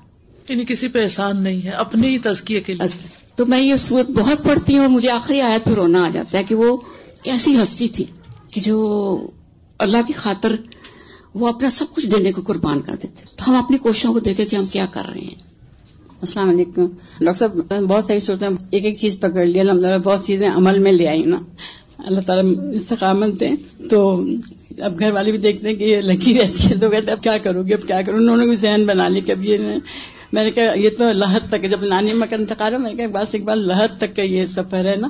[0.49, 4.12] یعنی کسی پہ احسان نہیں ہے اپنے ہی تزکیے کے لیے۔ تو میں یہ صورت
[4.12, 6.78] بہت پڑھتی ہوں اور مجھے آخری آیت پہ رونا آ جاتا ہے کہ وہ
[7.24, 8.03] کیسی ہستی تھی
[8.53, 8.78] کہ جو
[9.80, 10.55] اللہ کی خاطر
[11.39, 14.45] وہ اپنا سب کچھ دینے کو قربان کر دیتے تو ہم اپنی کوششوں کو دیکھے
[14.45, 15.47] کہ ہم کیا کر رہے ہیں۔
[16.21, 16.85] السلام علیکم۔
[17.19, 20.79] ڈاکٹر صاحب بہت ساری صورتیں، ایک ایک چیز پکڑ لی۔ الحمد للہ بہت چیزیں عمل
[20.79, 21.39] میں لے آئی نا۔
[21.97, 23.55] اللہ تعالیٰ استقامت دیں
[23.89, 24.25] تو
[24.79, 27.38] اب گھر والے بھی دیکھتے ہیں کہ یہ لگی رہتی ہے۔ تو کہتے اب کیا
[27.38, 29.57] کروں گی؟ اب کیا کروں؟ انہوں نے بھی ذہن بنا لی کبھی یہ
[30.31, 32.97] میں نے کہا، یہ تو لہت تک جب نانی میں کا انتقال ہے میں نے
[32.97, 35.07] کہا بات ایک بار لہت تک کا یہ سفر ہے نا۔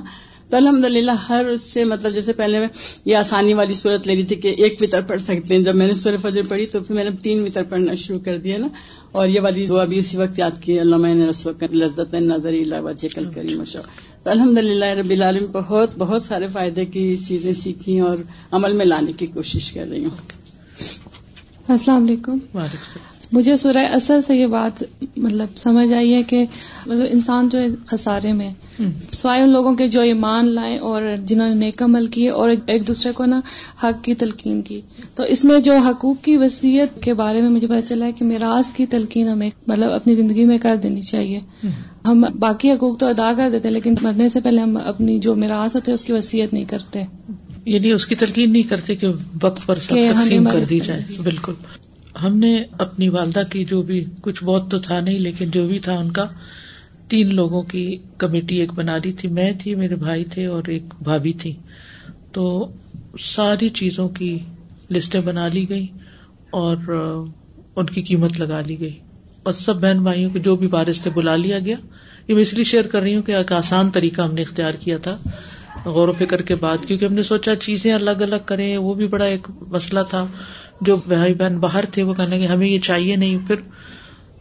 [0.48, 2.68] تو الحمد للہ ہر سے مطلب جیسے پہلے میں
[3.04, 5.86] یہ آسانی والی صورت لے رہی تھی کہ ایک وطر پڑھ سکتے ہیں۔ جب میں
[5.86, 8.68] نے سور فجر پڑھی تو پھر میں نے تین وطر پڑھنا شروع کر دیا نا۔
[9.12, 12.54] اور یہ والی دعا بھی اسی وقت یاد کی۔ اللہ میں نے وقت لذت نظر
[12.82, 13.78] وجہ کل کری مشو
[14.24, 18.16] تو الحمد للہ ربی العالم بہت بہت سارے فائدے کی چیزیں سیکھی اور
[18.50, 20.32] عمل میں لانے کی کوشش کر رہی ہوں۔
[21.68, 22.58] السلام علیکم۔
[23.32, 24.84] مجھے سورہ اثر سے یہ بات
[25.16, 26.44] مطلب سمجھ آئی ہے کہ
[26.86, 28.54] مطلب انسان جو خسارے میں
[29.12, 32.88] سوائے ان لوگوں کے جو ایمان لائے اور جنہوں نے نیک عمل کیے اور ایک
[32.88, 33.40] دوسرے کو نا
[33.82, 34.80] حق کی تلقین کی۔
[35.14, 38.24] تو اس میں جو حقوق کی وصیت کے بارے میں مجھے پتا چلا ہے کہ
[38.24, 41.40] میراث کی تلقین ہمیں مطلب اپنی زندگی میں کر دینی چاہیے۔
[42.04, 45.74] ہم۔ باقی حقوق تو ادا کر دیتے لیکن مرنے سے پہلے ہم اپنی جو میراث
[45.74, 47.02] ہوتے اس کی وصیت نہیں کرتے۔
[47.64, 49.06] یعنی اس کی تلقین نہیں کرتے کہ
[49.42, 51.52] وقت پر سب تقسیم کر دی جائے۔ بالکل۔
[52.22, 55.78] ہم نے اپنی والدہ کی جو بھی کچھ بہت تو تھا نہیں لیکن جو بھی
[55.78, 56.24] تھا ان کا
[57.08, 60.82] تین لوگوں کی کمیٹی ایک بنا لی تھی۔ میں تھی، میرے بھائی تھے اور ایک
[61.02, 61.52] بھابھی تھی۔
[62.32, 62.72] تو
[63.20, 64.38] ساری چیزوں کی
[64.90, 65.86] لسٹیں بنا لی گئی
[66.50, 66.76] اور
[67.76, 68.98] ان کی قیمت لگا لی گئی۔
[69.42, 71.76] اور سب بہن بھائیوں کے جو بھی بارش سے بلا لیا گیا۔
[72.28, 74.72] یہ میں اس لیے شیئر کر رہی ہوں کہ ایک آسان طریقہ ہم نے اختیار
[74.72, 75.18] کیا تھا۔
[75.84, 79.06] غور و فکر کے بعد، کیونکہ ہم نے سوچا چیزیں الگ الگ کریں، وہ بھی
[79.06, 80.26] بڑا ایک مسئلہ تھا۔
[80.80, 83.56] جو بھائی بہن باہر تھے، وہ کہنے ہمیں یہ چاہیے نہیں۔ پھر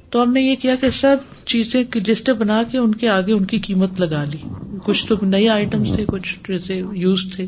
[0.09, 3.45] تو ہم نے یہ کیا کہ سب چیزیں لسٹ بنا کے ان کے آگے ان
[3.45, 4.37] کی قیمت لگا لی۔
[4.83, 7.45] کچھ تو نئے آئٹمس تھے، کچھ جیسے یوز تھے۔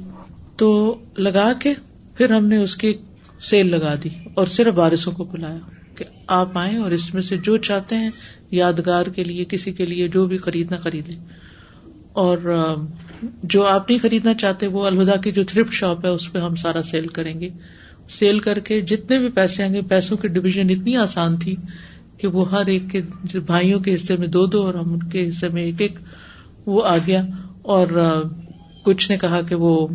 [0.56, 1.74] تو لگا کے
[2.16, 2.94] پھر ہم نے اس کی
[3.42, 5.58] سیل لگا دی اور صرف بارشوں کو بلایا
[5.96, 8.10] کہ آپ آئیں اور اس میں سے جو چاہتے ہیں
[8.52, 11.12] یادگار کے لیے، کسی کے لیے جو بھی خریدنا خریدے
[12.14, 12.38] اور
[13.44, 16.56] جو آپ نہیں خریدنا چاہتے، وہ الوداع کی جو تھرفٹ شاپ ہے، اس پہ ہم
[16.56, 17.50] سارا سیل کریں گے۔
[18.10, 21.56] سیل کر کے جتنے بھی پیسے آئیں گے، پیسوں کی ڈویژن اتنی آسان تھی
[22.20, 23.02] کہ وہ ہر ایک کے
[23.40, 26.00] بھائیوں کے حصے میں دو دو اور ہم ان کے حصے میں ایک ایک
[26.66, 27.24] وہ آ گیا
[27.62, 27.88] اور
[28.86, 29.88] کچھ نے کہا کہ وہ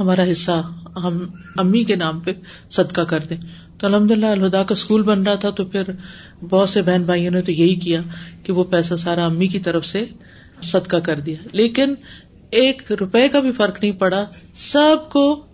[0.00, 1.18] ہمارا حصہ ہم
[1.58, 2.30] امی کے نام پہ
[2.70, 3.36] صدقہ کر دیں۔
[3.78, 5.82] تو الحمد للہ الہدا کا اسکول بن رہا تھا تو پھر
[6.50, 8.00] بہت سے بہن بھائیوں نے تو یہی کیا
[8.42, 10.04] کہ وہ پیسہ سارا امی کی طرف سے
[10.62, 11.94] صدقہ کر دیا۔ لیکن
[12.50, 14.24] ایک روپے کا بھی فرق نہیں پڑا۔
[14.54, 15.45] سب کو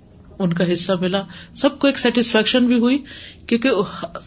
[0.43, 1.23] ان کا حصہ ملا۔
[1.55, 3.03] سب کو ایک سیٹسفیکشن بھی ہوئی،
[3.47, 3.71] کیونکہ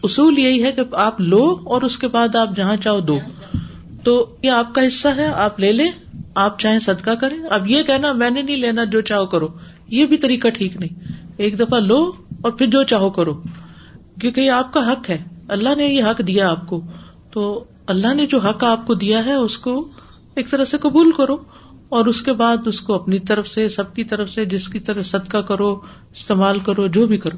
[0.02, 3.18] اصول یہی ہے کہ آپ لو اور اس کے بعد آپ جہاں چاہو دو۔
[4.04, 5.90] تو یہ آپ کا حصہ ہے، آپ لے لیں،
[6.34, 9.48] آپ چاہیں صدقہ کریں۔ اب یہ کہنا، میں نے نہیں لینا، جو چاہو کرو۔
[9.88, 12.12] یہ بھی طریقہ ٹھیک نہیں۔ ایک دفعہ لو
[12.42, 13.42] اور پھر جو چاہو کرو۔
[14.20, 16.80] کیونکہ یہ آپ کا حق ہے۔ اللہ نے یہ حق دیا آپ کو۔
[17.30, 19.88] تو اللہ نے جو حق آپ کو دیا ہے، اس کو
[20.34, 21.36] ایک طرح سے قبول کرو۔
[21.88, 24.80] اور اس کے بعد اس کو اپنی طرف سے، سب کی طرف سے، جس کی
[24.80, 25.74] طرف صدقہ کرو،
[26.12, 27.36] استعمال کرو، جو بھی کرو۔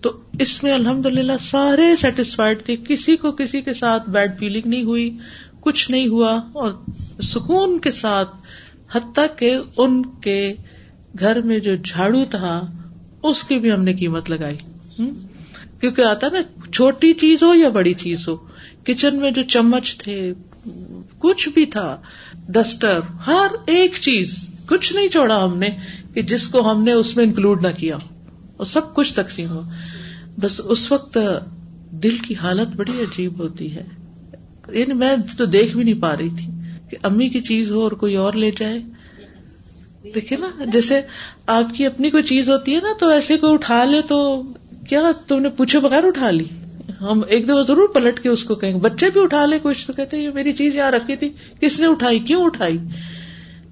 [0.00, 4.68] تو اس میں الحمد للہ سارے سیٹسفائڈ تھے۔ کسی کو کسی کے ساتھ بیڈ فیلنگ
[4.68, 5.16] نہیں ہوئی،
[5.60, 6.72] کچھ نہیں ہوا اور
[7.22, 8.30] سکون کے ساتھ،
[8.92, 10.54] حتیٰ کہ ان کے
[11.18, 12.66] گھر میں جو جھاڑو تھا،
[13.22, 14.56] اس کی بھی ہم نے قیمت لگائی۔
[15.80, 18.36] کیونکہ آتا نا، چھوٹی چیز ہو یا بڑی چیز ہو۔
[18.86, 20.32] کچن میں جو چمچ تھے
[21.18, 22.00] کچھ بھی تھا
[22.48, 25.68] ڈسٹر ہر ایک چیز، کچھ نہیں چھوڑا ہم نے
[26.14, 27.96] کہ جس کو ہم نے اس میں انکلوڈ نہ کیا
[28.56, 29.62] اور سب کچھ تقسیم ہوا
[30.38, 31.18] بس اس وقت
[31.90, 33.84] دل کی حالت بڑی عجیب ہوتی ہے۔
[34.68, 36.46] یعنی میں تو دیکھ بھی نہیں پا رہی تھی
[36.90, 38.78] کہ امی کی چیز ہو اور کوئی اور لے جائے۔
[40.14, 41.00] دیکھے نا، جیسے
[41.46, 44.42] آپ کی اپنی کوئی چیز ہوتی ہے نا تو ایسے کوئی اٹھا لے تو
[44.88, 46.44] کیا تم نے پوچھے بغیر اٹھا لی؟
[47.00, 49.92] ہم ایک دفعہ ضرور پلٹ کے اس کو کہیں بچے بھی اٹھا لے کچھ تو
[49.92, 52.78] کہتے یہ میری چیز یہاں رکھی تھی، کس نے اٹھائی، کیوں اٹھائی؟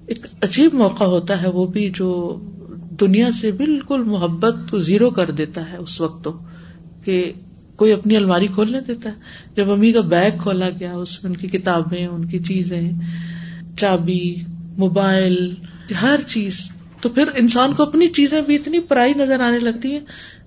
[0.07, 2.39] ایک عجیب موقع ہوتا ہے، وہ بھی جو
[2.99, 6.37] دنیا سے بالکل محبت کو زیرو کر دیتا ہے اس وقت تو
[7.05, 7.33] کہ
[7.75, 9.15] کوئی اپنی الماری کھولنے دیتا ہے۔
[9.55, 12.91] جب امی کا بیگ کھولا گیا، اس میں ان کی کتابیں، ان کی چیزیں،
[13.77, 14.35] چابی،
[14.77, 15.53] موبائل،
[16.01, 16.59] ہر چیز،
[17.01, 19.99] تو پھر انسان کو اپنی چیزیں بھی اتنی پرائی نظر آنے لگتی ہے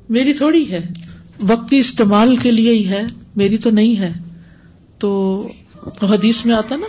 [0.09, 0.81] میری تھوڑی ہے۔
[1.49, 4.12] وقتی استعمال کے لیے ہی ہے، میری تو نہیں ہے۔
[4.99, 5.49] تو
[6.03, 6.86] حدیث میں آتا نا،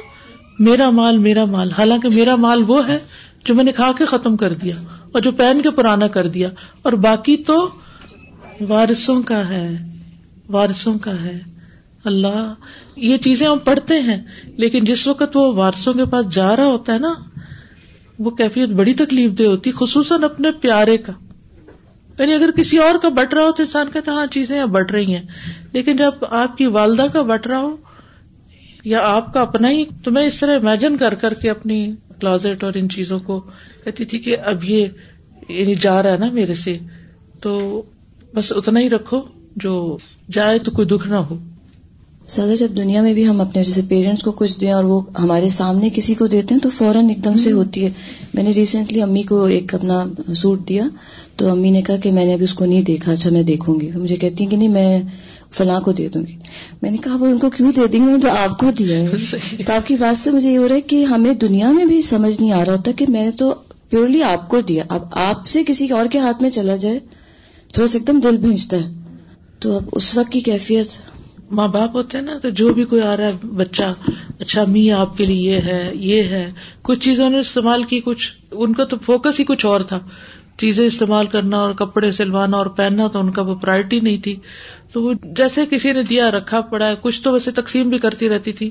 [0.59, 2.99] میرا مال میرا مال۔ حالانکہ میرا مال وہ ہے
[3.45, 4.75] جو میں نے کھا کے ختم کر دیا
[5.11, 6.49] اور جو پہن کے پرانا کر دیا۔
[6.81, 7.69] اور باقی تو
[8.67, 9.87] وارثوں کا ہے،
[10.49, 11.39] وارثوں کا ہے۔
[12.03, 12.53] اللہ،
[12.95, 14.23] یہ چیزیں ہم پڑھتے ہیں،
[14.57, 17.13] لیکن جس وقت وہ وارثوں کے پاس جا رہا ہوتا ہے نا،
[18.19, 21.13] وہ کیفیت بڑی تکلیف دہ ہوتی، خصوصاً اپنے پیارے کا۔
[22.21, 25.15] یعنی اگر کسی اور کا بٹ رہا ہو تو انسان کہتا ہاں چیزیں بٹ رہی
[25.15, 25.23] ہیں۔
[25.71, 27.75] لیکن جب آپ کی والدہ کا بٹ رہا ہو
[28.83, 32.63] یا آپ کا اپنا ہی، تو میں اس طرح امیجن کر کر کے اپنی کلازٹ
[32.63, 33.39] اور ان چیزوں کو
[33.83, 34.87] کہتی تھی کہ اب یہ
[35.49, 36.77] یعنی جا رہا ہے نا میرے سے،
[37.41, 37.81] تو
[38.33, 39.21] بس اتنا ہی رکھو،
[39.55, 39.97] جو
[40.31, 41.37] جائے تو کوئی دکھ نہ ہو۔
[42.31, 45.49] سر جب دنیا میں بھی ہم اپنے جیسے پیرنٹس کو کچھ دیں اور وہ ہمارے
[45.49, 47.89] سامنے کسی کو دیتے ہیں تو فوراً ایک دم سے ہوتی ہے۔
[48.33, 50.83] میں نے ریسنٹلی امی کو ایک اپنا سوٹ دیا
[51.35, 53.79] تو امی نے کہا کہ میں نے ابھی اس کو نہیں دیکھا اچھا میں دیکھوں
[53.81, 55.01] گی۔ مجھے کہتی ہیں کہ نہیں میں
[55.51, 56.37] فلاں کو دے دوں گی۔
[56.81, 58.97] میں نے کہا وہ ان کو کیوں دے دیں گی میں تو آپ کو دیا
[58.97, 61.85] ہے۔ تو آپ کی بات سے مجھے یہ ہو رہا ہے کہ ہمیں دنیا میں
[61.85, 63.53] بھی سمجھ نہیں آ رہا ہوتا کہ میں نے تو
[63.89, 66.99] پیورلی آپ کو دیا۔ اب آپ سے کسی اور کے ہاتھ میں چلا جائے
[67.73, 68.89] تھوڑا سا ایک دم دل بھیجتا ہے۔
[69.59, 70.87] تو اب اس وقت کی کیفیت؟
[71.51, 73.93] ماں باپ ہوتے ہیں نا، تو جو بھی کوئی آ رہا ہے، بچہ
[74.39, 78.31] اچھا می آپ کے لیے یہ ہے یہ ہے، کچھ چیزوں نے استعمال کی، کچھ
[78.51, 79.99] ان کا تو فوکس ہی کچھ اور تھا۔
[80.57, 84.35] چیزیں استعمال کرنا اور کپڑے سلوانا اور پہننا تو ان کا وہ پرائرٹی نہیں تھی۔
[84.93, 88.29] تو وہ جیسے کسی نے دیا، رکھا پڑا ہے، کچھ تو ویسے تقسیم بھی کرتی
[88.29, 88.69] رہتی تھی۔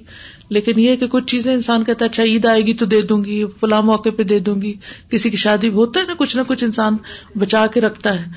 [0.49, 3.24] لیکن یہ کہ کچھ چیزیں انسان کہتا ہے اچھا عید آئے گی تو دے دوں
[3.24, 4.72] گی، فلاں موقع پہ دے دوں گی۔
[5.11, 6.97] کسی کی شادی ہوتا ہے نا، کچھ نہ کچھ انسان
[7.37, 8.28] بچا کے رکھتا ہے۔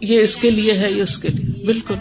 [0.00, 1.94] یہ اس کے لیے ہے یہ اس کے لیے بالکل۔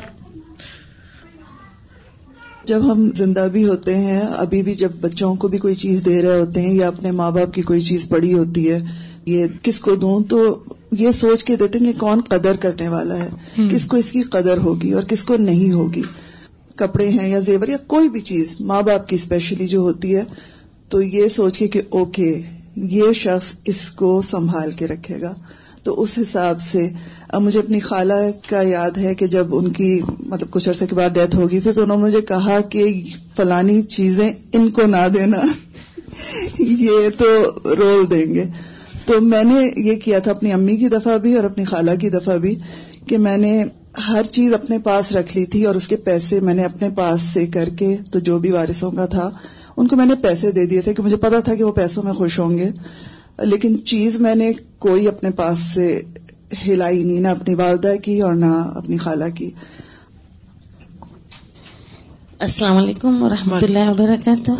[2.65, 6.21] جب ہم زندہ بھی ہوتے ہیں ابھی بھی جب بچوں کو بھی کوئی چیز دے
[6.21, 8.79] رہے ہوتے ہیں یا اپنے ماں باپ کی کوئی چیز پڑی ہوتی ہے
[9.25, 13.17] یہ کس کو دوں تو یہ سوچ کے دیتے ہیں کہ کون قدر کرنے والا
[13.17, 13.29] ہے
[13.71, 16.01] کس کو اس کی قدر ہوگی اور کس کو نہیں ہوگی۔
[16.75, 20.23] کپڑے ہیں یا زیور یا کوئی بھی چیز ماں باپ کی اسپیشلی جو ہوتی ہے
[20.89, 22.41] تو یہ سوچ کے کہ اوکے
[22.75, 25.33] یہ شخص اس کو سنبھال کے رکھے گا۔
[25.83, 26.89] تو اس حساب سے،
[27.29, 28.13] اب مجھے اپنی خالہ
[28.47, 31.71] کا یاد ہے کہ جب ان کی مطلب کچھ عرصے کے بعد ڈیتھ ہوگی تھی،
[31.71, 33.03] تو انہوں نے مجھے کہا کہ
[33.35, 35.37] فلانی چیزیں ان کو نہ دینا۔
[36.59, 38.43] یہ تو رول دیں گے۔
[39.05, 42.09] تو میں نے یہ کیا تھا، اپنی امی کی دفعہ بھی اور اپنی خالہ کی
[42.09, 42.55] دفعہ بھی،
[43.07, 43.63] کہ میں نے
[44.07, 47.21] ہر چیز اپنے پاس رکھ لی تھی اور اس کے پیسے میں نے اپنے پاس
[47.33, 49.29] سے کر کے، تو جو بھی وارثوں کا تھا
[49.81, 52.03] ان کو میں نے پیسے دے دیے تھے کہ مجھے پتا تھا کہ وہ پیسوں
[52.03, 52.69] میں خوش ہوں گے۔
[53.39, 56.01] لیکن چیز میں نے کوئی اپنے پاس سے
[56.67, 59.51] ہلائی نہیں نہ اپنی والدہ کی اور نہ اپنی خالہ کی۔
[62.39, 64.51] السلام علیکم و رحمۃ اللہ وبرکاتہ۔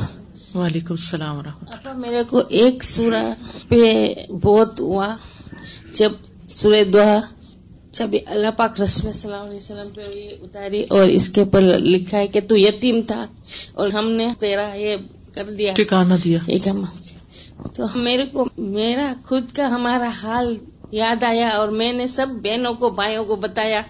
[0.58, 3.34] وعلیکم السلام و رحمۃ اللہ میرے کو ایک سورہ
[3.70, 4.14] پہ
[4.44, 5.16] بہت ہوا
[5.94, 6.12] جب
[6.48, 7.20] سورہ دعا
[7.92, 12.18] جب اللہ پاک رسول السلام علیہ وسلم پہ یہ اتاری اور اس کے اوپر لکھا
[12.18, 13.26] ہے کہ تو یتیم تھا
[13.74, 14.96] اور ہم نے تیرا یہ
[15.36, 16.68] کر دیا۔ ٹھکانا دیا۔ ایک
[17.76, 20.56] تو میرے کو میرا خود کا ہمارا حال
[20.92, 23.82] یاد آیا اور میں نے سب بہنوں کو بھائیوں کو بتایا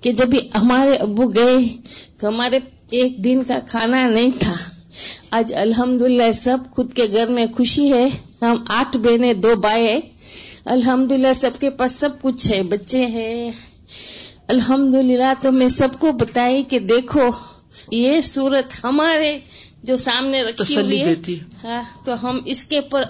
[0.00, 0.28] کہ جب
[0.62, 1.58] ہمارے ابو گئے
[2.18, 2.58] تو ہمارے
[2.90, 4.54] ایک دن کا کھانا نہیں تھا۔
[5.30, 6.02] آج الحمد
[6.34, 8.08] سب خود کے گھر میں خوشی ہے۔
[8.42, 9.86] ہم آٹھ بہنیں دو بھائی
[10.64, 13.50] الحمد للہ سب کے پاس سب کچھ ہے بچے ہیں۔
[14.48, 17.20] الحمد للہ تو میں سب کو بتائی کہ دیکھو
[17.90, 19.38] یہ صورت ہمارے
[19.82, 21.14] جو سامنے رکھی ہوئی ہے۔
[21.64, 23.02] ہاں تو ہم اس کے اوپر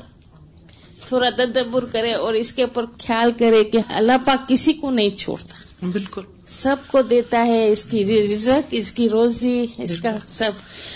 [1.09, 5.11] تھوڑا تدبر کرے اور اس کے اوپر خیال کرے کہ اللہ پاک کسی کو نہیں
[5.11, 10.51] چھوڑتا۔ بالکل۔ سب کو دیتا ہے اس کی رزق اس کی روزی اس کا سب۔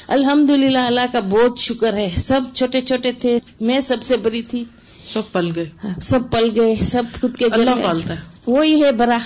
[0.08, 4.42] الحمد للہ اللہ کا بہت شکر ہے۔ سب چھوٹے چھوٹے تھے میں سب سے بڑی
[4.42, 4.64] تھی۔
[5.12, 9.18] سب پل گئے۔ سب پل گئے سب خود کے اللہ پالتا ہے۔ وہی ہے برا۔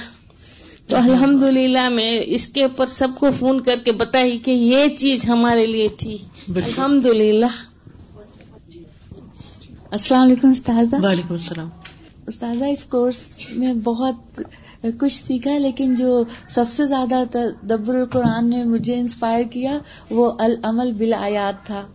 [0.87, 4.97] تو الحمد للہ میں اس کے اوپر سب کو فون کر کے بتائی کہ یہ
[4.97, 6.16] چیز ہمارے لیے تھی۔
[6.57, 7.47] الحمد للہ
[9.91, 11.68] السلام علیکم استاذہ۔ وعلیکم السلام۔
[12.26, 14.41] استاذہ اس کورس میں بہت
[15.01, 19.79] کچھ سیکھا لیکن جو سب سے زیادہ تدبر القرآن نے مجھے انسپائر کیا
[20.11, 21.87] وہ العمل بالآیات تھا۔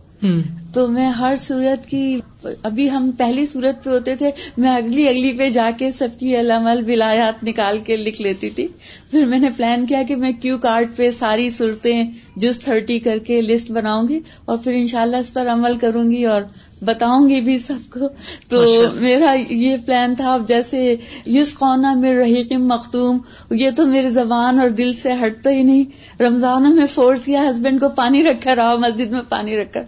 [0.74, 2.20] تو میں ہر صورت کی،
[2.62, 6.40] ابھی ہم پہلی صورت پہ ہوتے تھے، میں اگلی اگلی پہ جا کے سب کی
[6.40, 8.68] علامل بلایات نکال کے لکھ لیتی تھی۔
[9.10, 12.02] پھر میں نے پلان کیا کہ میں کیو کارڈ پہ ساری صورتیں
[12.36, 16.24] جس تھرٹی کر کے لسٹ بناؤں گی اور پھر انشاءاللہ اس پر عمل کروں گی
[16.24, 16.42] اور
[16.84, 18.08] بتاؤں گی بھی سب کو۔
[18.48, 18.64] تو
[18.94, 23.18] میرا یہ پلان تھا اب جیسے یوس قونا میر رحیق مختوم
[23.50, 25.84] یہ تو میری زبان اور دل سے ہٹتا ہی نہیں۔
[26.22, 29.80] رمضانوں میں فورس کیا ہسبینڈ کو پانی رکھا رہا مسجد میں پانی رکھا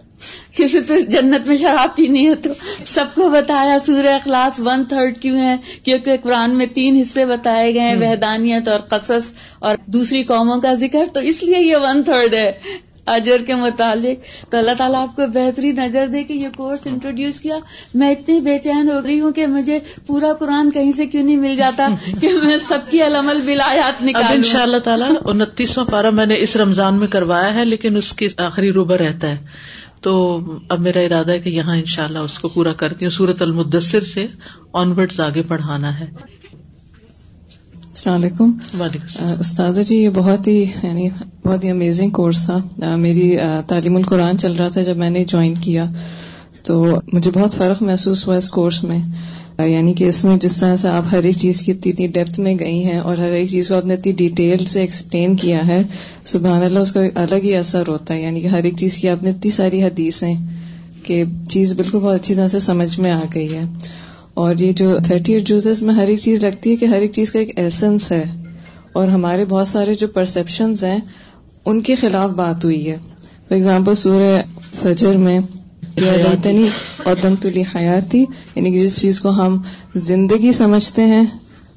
[0.56, 2.50] کسی تو جنت میں شراب پینی ہے تو۔
[2.86, 7.74] سب کو بتایا سورہ اخلاص ون تھرڈ کیوں ہے؟ کیونکہ قرآن میں تین حصے بتائے
[7.74, 12.04] گئے ہیں وحدانیت اور قصص اور دوسری قوموں کا ذکر۔ تو اس لیے یہ ون
[12.04, 12.52] تھرڈ ہے۔
[13.06, 17.40] اجر کے متعلق تو اللہ تعالیٰ آپ کو بہترین نظر دے کے یہ کورس انٹروڈیوس
[17.40, 17.56] کیا۔
[17.94, 21.36] میں اتنی بے چین ہو رہی ہوں کہ مجھے پورا قرآن کہیں سے کیوں نہیں
[21.36, 21.88] مل جاتا
[22.20, 26.34] کہ میں سب کی علمل بلایات نکال ان شاء اللہ تعالیٰ انتیسواں پارا میں نے
[26.38, 29.36] اس رمضان میں کروایا ہے لیکن اس کی آخری روبہ رہتا ہے۔
[30.00, 33.10] تو اب میرا ارادہ ہے کہ یہاں ان شاء اللہ اس کو پورا کرتی ہوں
[33.10, 34.26] سورت المدثر سے
[34.72, 36.06] آنورڈ آگے پڑھانا ہے۔
[37.96, 38.50] السلام علیکم۔
[39.40, 41.08] استاد جی یہ بہت ہی یعنی
[41.44, 43.36] بہت ہی امیزنگ کورس تھا۔ میری
[43.66, 45.84] تعلیم القرآن چل رہا تھا جب میں نے جوائن کیا۔
[46.62, 48.98] تو مجھے بہت فرق محسوس ہوا اس کورس میں۔
[49.66, 52.40] یعنی کہ اس میں جس طرح سے آپ ہر ایک چیز کی اتنی اتنی ڈیپتھ
[52.40, 55.66] میں گئی ہیں اور ہر ایک چیز کو آپ نے اتنی ڈیٹیل سے ایکسپلین کیا
[55.66, 55.82] ہے
[56.24, 59.08] سبحان اللہ اس کا الگ ہی اثر ہوتا ہے۔ یعنی کہ ہر ایک چیز کی
[59.08, 60.46] آپ نے اتنی ساری حدیث ہیں
[61.02, 63.62] کہ چیز بالکل بہت اچھی طرح سے سمجھ میں آ گئی ہے۔
[64.36, 67.12] اور یہ جو تھرٹی ایٹ جوزز میں ہر ایک چیز لگتی ہے کہ ہر ایک
[67.12, 68.24] چیز کا ایک ایسنس ہے
[68.92, 70.98] اور ہمارے بہت سارے جو پرسپشنز ہیں
[71.64, 74.42] ان کے خلاف بات ہوئی ہے۔ فار ایگزامپل سورہ
[74.82, 75.38] فجر میں
[77.04, 78.24] اور دم تلی حیاتی۔
[78.54, 79.62] یعنی کہ جس چیز کو ہم
[79.94, 81.26] زندگی سمجھتے ہیں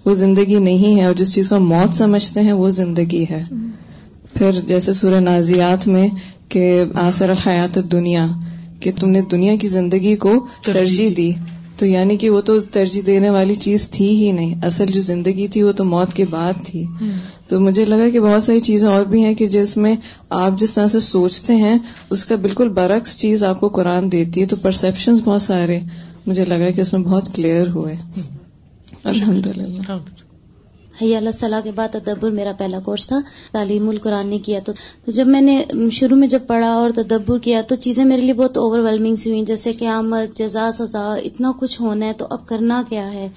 [0.06, 3.44] وہ زندگی نہیں ہے اور جس چیز کو ہم موت سمجھتے ہیں وہ زندگی ہے۔
[4.34, 6.08] پھر جیسے سورہ نازیات میں
[6.50, 8.28] کہ آسر الحیات دنیا
[8.80, 11.32] کہ تم نے دنیا کی زندگی کو ترجیح دی۔
[11.80, 15.48] تو یعنی کہ وہ تو ترجیح دینے والی چیز تھی ہی نہیں۔ اصل جو زندگی
[15.48, 16.86] تھی وہ تو موت کے بعد تھی۔
[17.48, 19.96] تو مجھے لگا کہ بہت ساری چیزیں اور بھی ہیں کہ جس میں
[20.30, 21.78] آپ جس طرح سے سوچتے ہیں
[22.10, 25.80] اس کا بالکل برعکس چیز آپ کو قرآن دیتی ہے تو پرسپشن بہت سارے
[26.26, 27.96] مجھے لگا کہ اس میں بہت کلیئر ہوئے۔
[29.04, 29.98] الحمد للہ
[31.02, 33.20] حیا اللہ صلاح کے بعد تدبر میرا پہلا کورس تھا،
[33.52, 34.72] تعلیم القرآن نے کیا تو
[35.08, 38.58] جب میں نے شروع میں جب پڑھا اور تدبر کیا تو چیزیں میرے لیے بہت
[38.58, 42.84] اوور ویلمنگ سی ہوئی جیسے قیامت، جزا، سزا، اتنا کچھ ہونا ہے تو اب کرنا
[42.90, 43.30] کیا ہے؟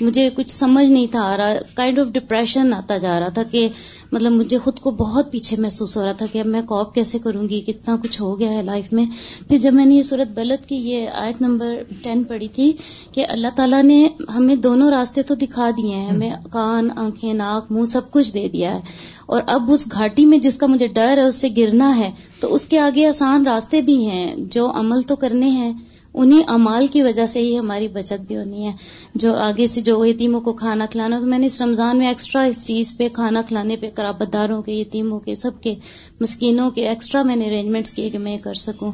[0.00, 3.68] مجھے کچھ سمجھ نہیں تھا آ رہا کائنڈ آف ڈپریشن آتا جا رہا تھا کہ
[4.12, 7.18] مطلب مجھے خود کو بہت پیچھے محسوس ہو رہا تھا کہ اب میں کاپ کیسے
[7.18, 9.04] کروں گی، کتنا کچھ ہو گیا ہے لائف میں۔
[9.48, 12.72] پھر جب میں نے یہ صورت بلد کی، یہ آیت نمبر ٹین پڑھی تھی
[13.12, 17.72] کہ اللہ تعالیٰ نے ہمیں دونوں راستے تو دکھا دیے ہیں، ہمیں کان، آنکھیں، ناک،
[17.72, 18.80] منہ سب کچھ دے دیا ہے۔
[19.26, 22.54] اور اب اس گھاٹی میں جس کا مجھے ڈر ہے، اس سے گرنا ہے، تو
[22.54, 25.72] اس کے آگے آسان راستے بھی ہیں جو عمل تو کرنے ہیں۔
[26.14, 28.72] انہیں امال کی وجہ سے ہی ہماری بچت بھی ہونی ہے۔
[29.14, 32.42] جو آگے سے جو یتیموں کو کھانا کھلانا، تو میں نے اس رمضان میں ایکسٹرا
[32.42, 35.74] اس چیز پہ، کھانا کھلانے پہ قرابت داروں کے، یتیموں کے، سب کے،
[36.20, 38.92] مسکینوں کے ایکسٹرا میں نے ارینجمنٹس کیے کہ میں کر سکوں۔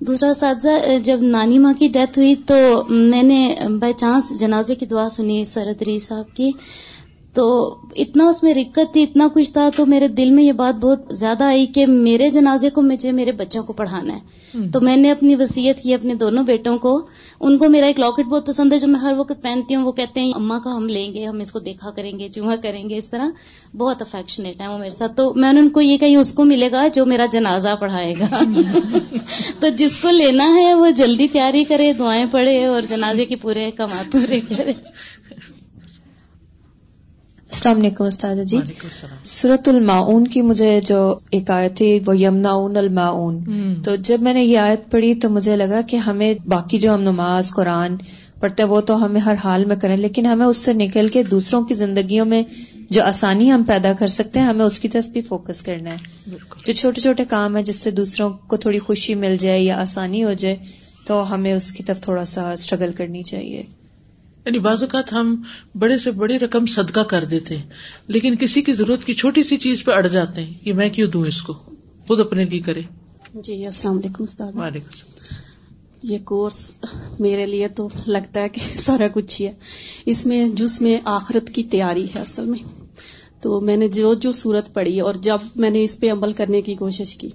[0.00, 4.86] دوسرا اساتذہ جب نانی ماں کی ڈیتھ ہوئی تو میں نے بائی چانس جنازے کی
[4.86, 6.50] دعا سنی سردری صاحب کی۔
[7.34, 10.84] تو اتنا اس میں رکت تھی اتنا کچھ تھا تو میرے دل میں یہ بات
[10.84, 14.40] بہت زیادہ آئی کہ میرے جنازے کو مجھے میرے بچوں کو پڑھانا ہے۔
[14.72, 17.06] تو میں نے اپنی وسیعت کی اپنے دونوں بیٹوں کو۔
[17.40, 19.92] ان کو میرا ایک لاکٹ بہت پسند ہے جو میں ہر وقت پہنتی ہوں وہ
[19.92, 22.88] کہتے ہیں اما کا ہم لیں گے ہم اس کو دیکھا کریں گے چوہا کریں
[22.88, 23.24] گے اس طرح۔
[23.76, 26.44] بہت افیکشنیٹ ہے وہ میرے ساتھ۔ تو میں نے ان کو یہ کہیں اس کو
[26.44, 28.40] ملے گا جو میرا جنازہ پڑھائے گا۔
[29.60, 33.70] تو جس کو لینا ہے وہ جلدی تیاری کرے دعائیں پڑھے اور جنازے کے پورے
[33.70, 34.72] کمات پورے کرے۔
[37.52, 38.58] السلام علیکم استاد جی۔
[39.24, 43.42] سورت المعون کی مجھے جو ایک آیت تھی وہ یمنا المعون
[43.82, 47.02] تو جب میں نے یہ آیت پڑھی تو مجھے لگا کہ ہمیں باقی جو ہم
[47.02, 47.96] نماز قرآن
[48.40, 51.62] پڑھتے وہ تو ہمیں ہر حال میں کریں لیکن ہمیں اس سے نکل کے دوسروں
[51.62, 52.42] کی زندگیوں میں
[52.90, 56.30] جو آسانی ہم پیدا کر سکتے ہیں ہمیں اس کی طرف بھی فوکس کرنا ہے۔
[56.66, 60.24] جو چھوٹے چھوٹے کام ہیں جس سے دوسروں کو تھوڑی خوشی مل جائے یا آسانی
[60.24, 60.56] ہو جائے
[61.06, 63.62] تو ہمیں اس کی طرف تھوڑا سا اسٹرگل کرنی چاہیے۔
[64.46, 65.42] یعنی بعض اوقات ہم
[65.74, 67.68] بڑے سے بڑی رقم صدقہ کر دیتے ہیں
[68.06, 71.10] لیکن کسی کی ضرورت کی چھوٹی سی چیز پہ اڑ جاتے ہیں کہ میں کیوں
[71.10, 71.52] دوں اس کو؟
[72.06, 72.82] خود اپنے لیے کرے
[73.34, 75.24] جی السلام علیکم استاد وعلیکم
[76.02, 76.76] یہ کورس
[77.18, 79.52] میرے لیے تو لگتا ہے کہ سارا کچھ ہی ہے۔
[80.06, 82.58] اس میں جس میں آخرت کی تیاری ہے اصل میں۔
[83.40, 86.62] تو میں نے جو جو صورت پڑھی اور جب میں نے اس پہ عمل کرنے
[86.62, 87.28] کی کوشش کی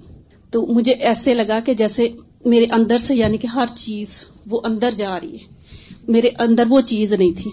[0.52, 2.10] تو مجھے ایسے لگا کہ جیسے
[2.46, 5.55] میرے اندر سے یعنی کہ ہر چیز وہ اندر جا رہی ہے۔
[6.08, 7.52] میرے اندر وہ چیز نہیں تھی۔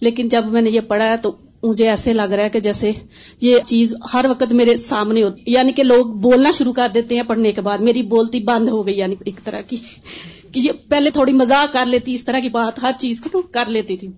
[0.00, 2.92] لیکن جب میں نے یہ پڑھا تو مجھے ایسے لگ رہا ہے کہ جیسے
[3.40, 7.22] یہ چیز ہر وقت میرے سامنے ہوتی یعنی کہ لوگ بولنا شروع کر دیتے ہیں
[7.22, 9.76] پڑھنے کے بعد۔ میری بولتی بند ہو گئی یعنی ایک طرح کی
[10.52, 13.66] کہ یہ پہلے تھوڑی مزاق کر لیتی، اس طرح کی بات ہر چیز کو کر
[13.66, 14.08] لیتی تھی۔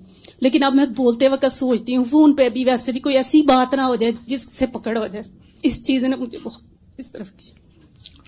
[0.40, 3.74] لیکن اب میں بولتے وقت سوچتی ہوں، فون پہ بھی ویسے بھی کوئی ایسی بات
[3.74, 5.24] نہ ہو جائے جس سے پکڑ ہو جائے۔
[5.62, 6.62] اس چیز نے مجھے بہت
[6.98, 7.50] اس طرف کی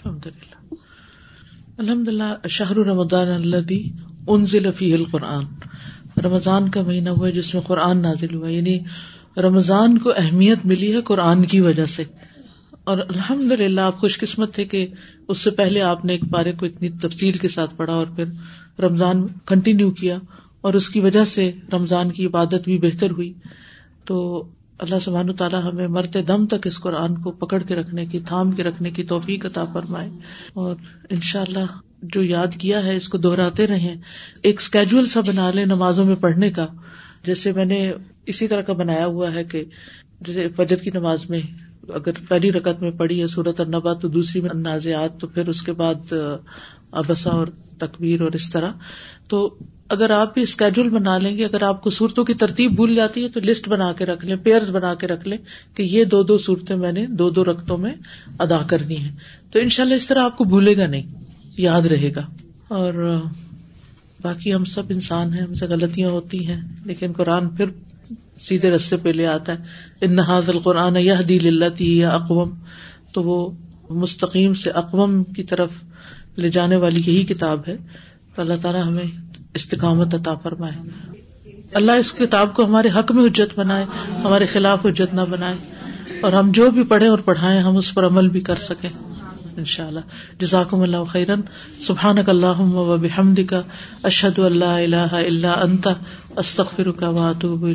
[0.05, 0.74] الحمد للہ
[1.76, 3.57] الحمد للہ شاہر رمضان اللہ
[4.28, 5.44] انزل فی القرآن۔
[6.24, 8.78] رمضان کا مہینہ ہوا جس میں قرآن نازل ہوا یعنی
[9.36, 12.04] رمضان کو اہمیت ملی ہے قرآن کی وجہ سے۔
[12.84, 14.86] اور الحمد للہ آپ خوش قسمت تھے کہ
[15.28, 18.24] اس سے پہلے آپ نے ایک پارے کو اتنی تفصیل کے ساتھ پڑھا اور پھر
[18.80, 20.18] رمضان کنٹینیو کیا۔
[20.60, 23.32] اور اس کی وجہ سے رمضان کی عبادت بھی بہتر ہوئی۔
[24.04, 24.46] تو
[24.78, 28.52] اللہ سبحان تعالیٰ ہمیں مرتے دم تک اس قرآن کو پکڑ کے رکھنے کی، تھام
[28.52, 30.10] کے رکھنے کی توفیق عطا فرمائے۔
[30.54, 30.76] اور
[31.10, 33.94] ان شاء اللہ جو یاد کیا ہے اس کو دوہراتے رہے
[34.42, 36.66] ایک اسکیجول سا بنا لے نمازوں میں پڑھنے کا،
[37.24, 37.92] جیسے میں نے
[38.26, 39.64] اسی طرح کا بنایا ہوا ہے کہ
[40.20, 41.40] جیسے فجر کی نماز میں
[41.94, 45.62] اگر پہلی رقط میں پڑھی ہے سورت النبا تو دوسری میں نازیات تو پھر اس
[45.62, 46.12] کے بعد
[46.92, 47.46] ابسا اور
[47.78, 48.72] تکبیر اور اس طرح۔
[49.28, 49.55] تو
[49.88, 53.22] اگر آپ بھی اسکیڈول بنا لیں گے، اگر آپ کو صورتوں کی ترتیب بھول جاتی
[53.24, 55.38] ہے تو لسٹ بنا کے رکھ لیں پیئرز بنا کے رکھ لیں
[55.74, 57.92] کہ یہ دو دو صورتیں میں نے دو دو رقطوں میں
[58.38, 59.11] ادا کرنی ہے
[59.51, 61.27] تو ان شاء اللہ اس طرح آپ کو بھولے گا نہیں۔
[61.59, 62.22] یاد رہے گا
[62.68, 63.20] اور
[64.22, 67.64] باقی ہم سب انسان ہیں، ہم سے غلطیاں ہوتی ہیں، لیکن قرآن پھر
[68.40, 69.59] سیدھے رستے پہ لے آتا ہے۔
[70.00, 72.50] ان نہاد القرآن یہ دل اللہ یا اقوام
[73.12, 73.50] تو وہ
[73.90, 75.70] مستقیم سے اقوام کی طرف
[76.36, 77.76] لے جانے والی یہی کتاب ہے۔
[78.34, 79.20] تو اللہ تعالیٰ ہمیں
[79.54, 80.88] استقامت عطا فرمائے۔
[81.72, 83.84] اللہ اس کتاب کو ہمارے حق میں حجت بنائے،
[84.24, 85.54] ہمارے خلاف حجت نہ بنائے۔
[86.20, 89.07] اور ہم جو بھی پڑھیں اور پڑھائیں، ہم اس پر عمل بھی کر سکیں۔
[89.59, 90.00] ان شاء اللہ
[90.38, 91.40] جزاکم اللہ خیرن.
[91.80, 93.62] سبحان اللہ و بحمد کا
[94.02, 95.92] اشد اللہ اللہ اللہ انتا
[96.36, 97.66] استخر کا واتوب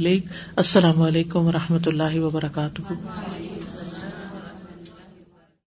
[0.56, 2.94] السلام علیکم و رحمۃ اللہ وبرکاتہ.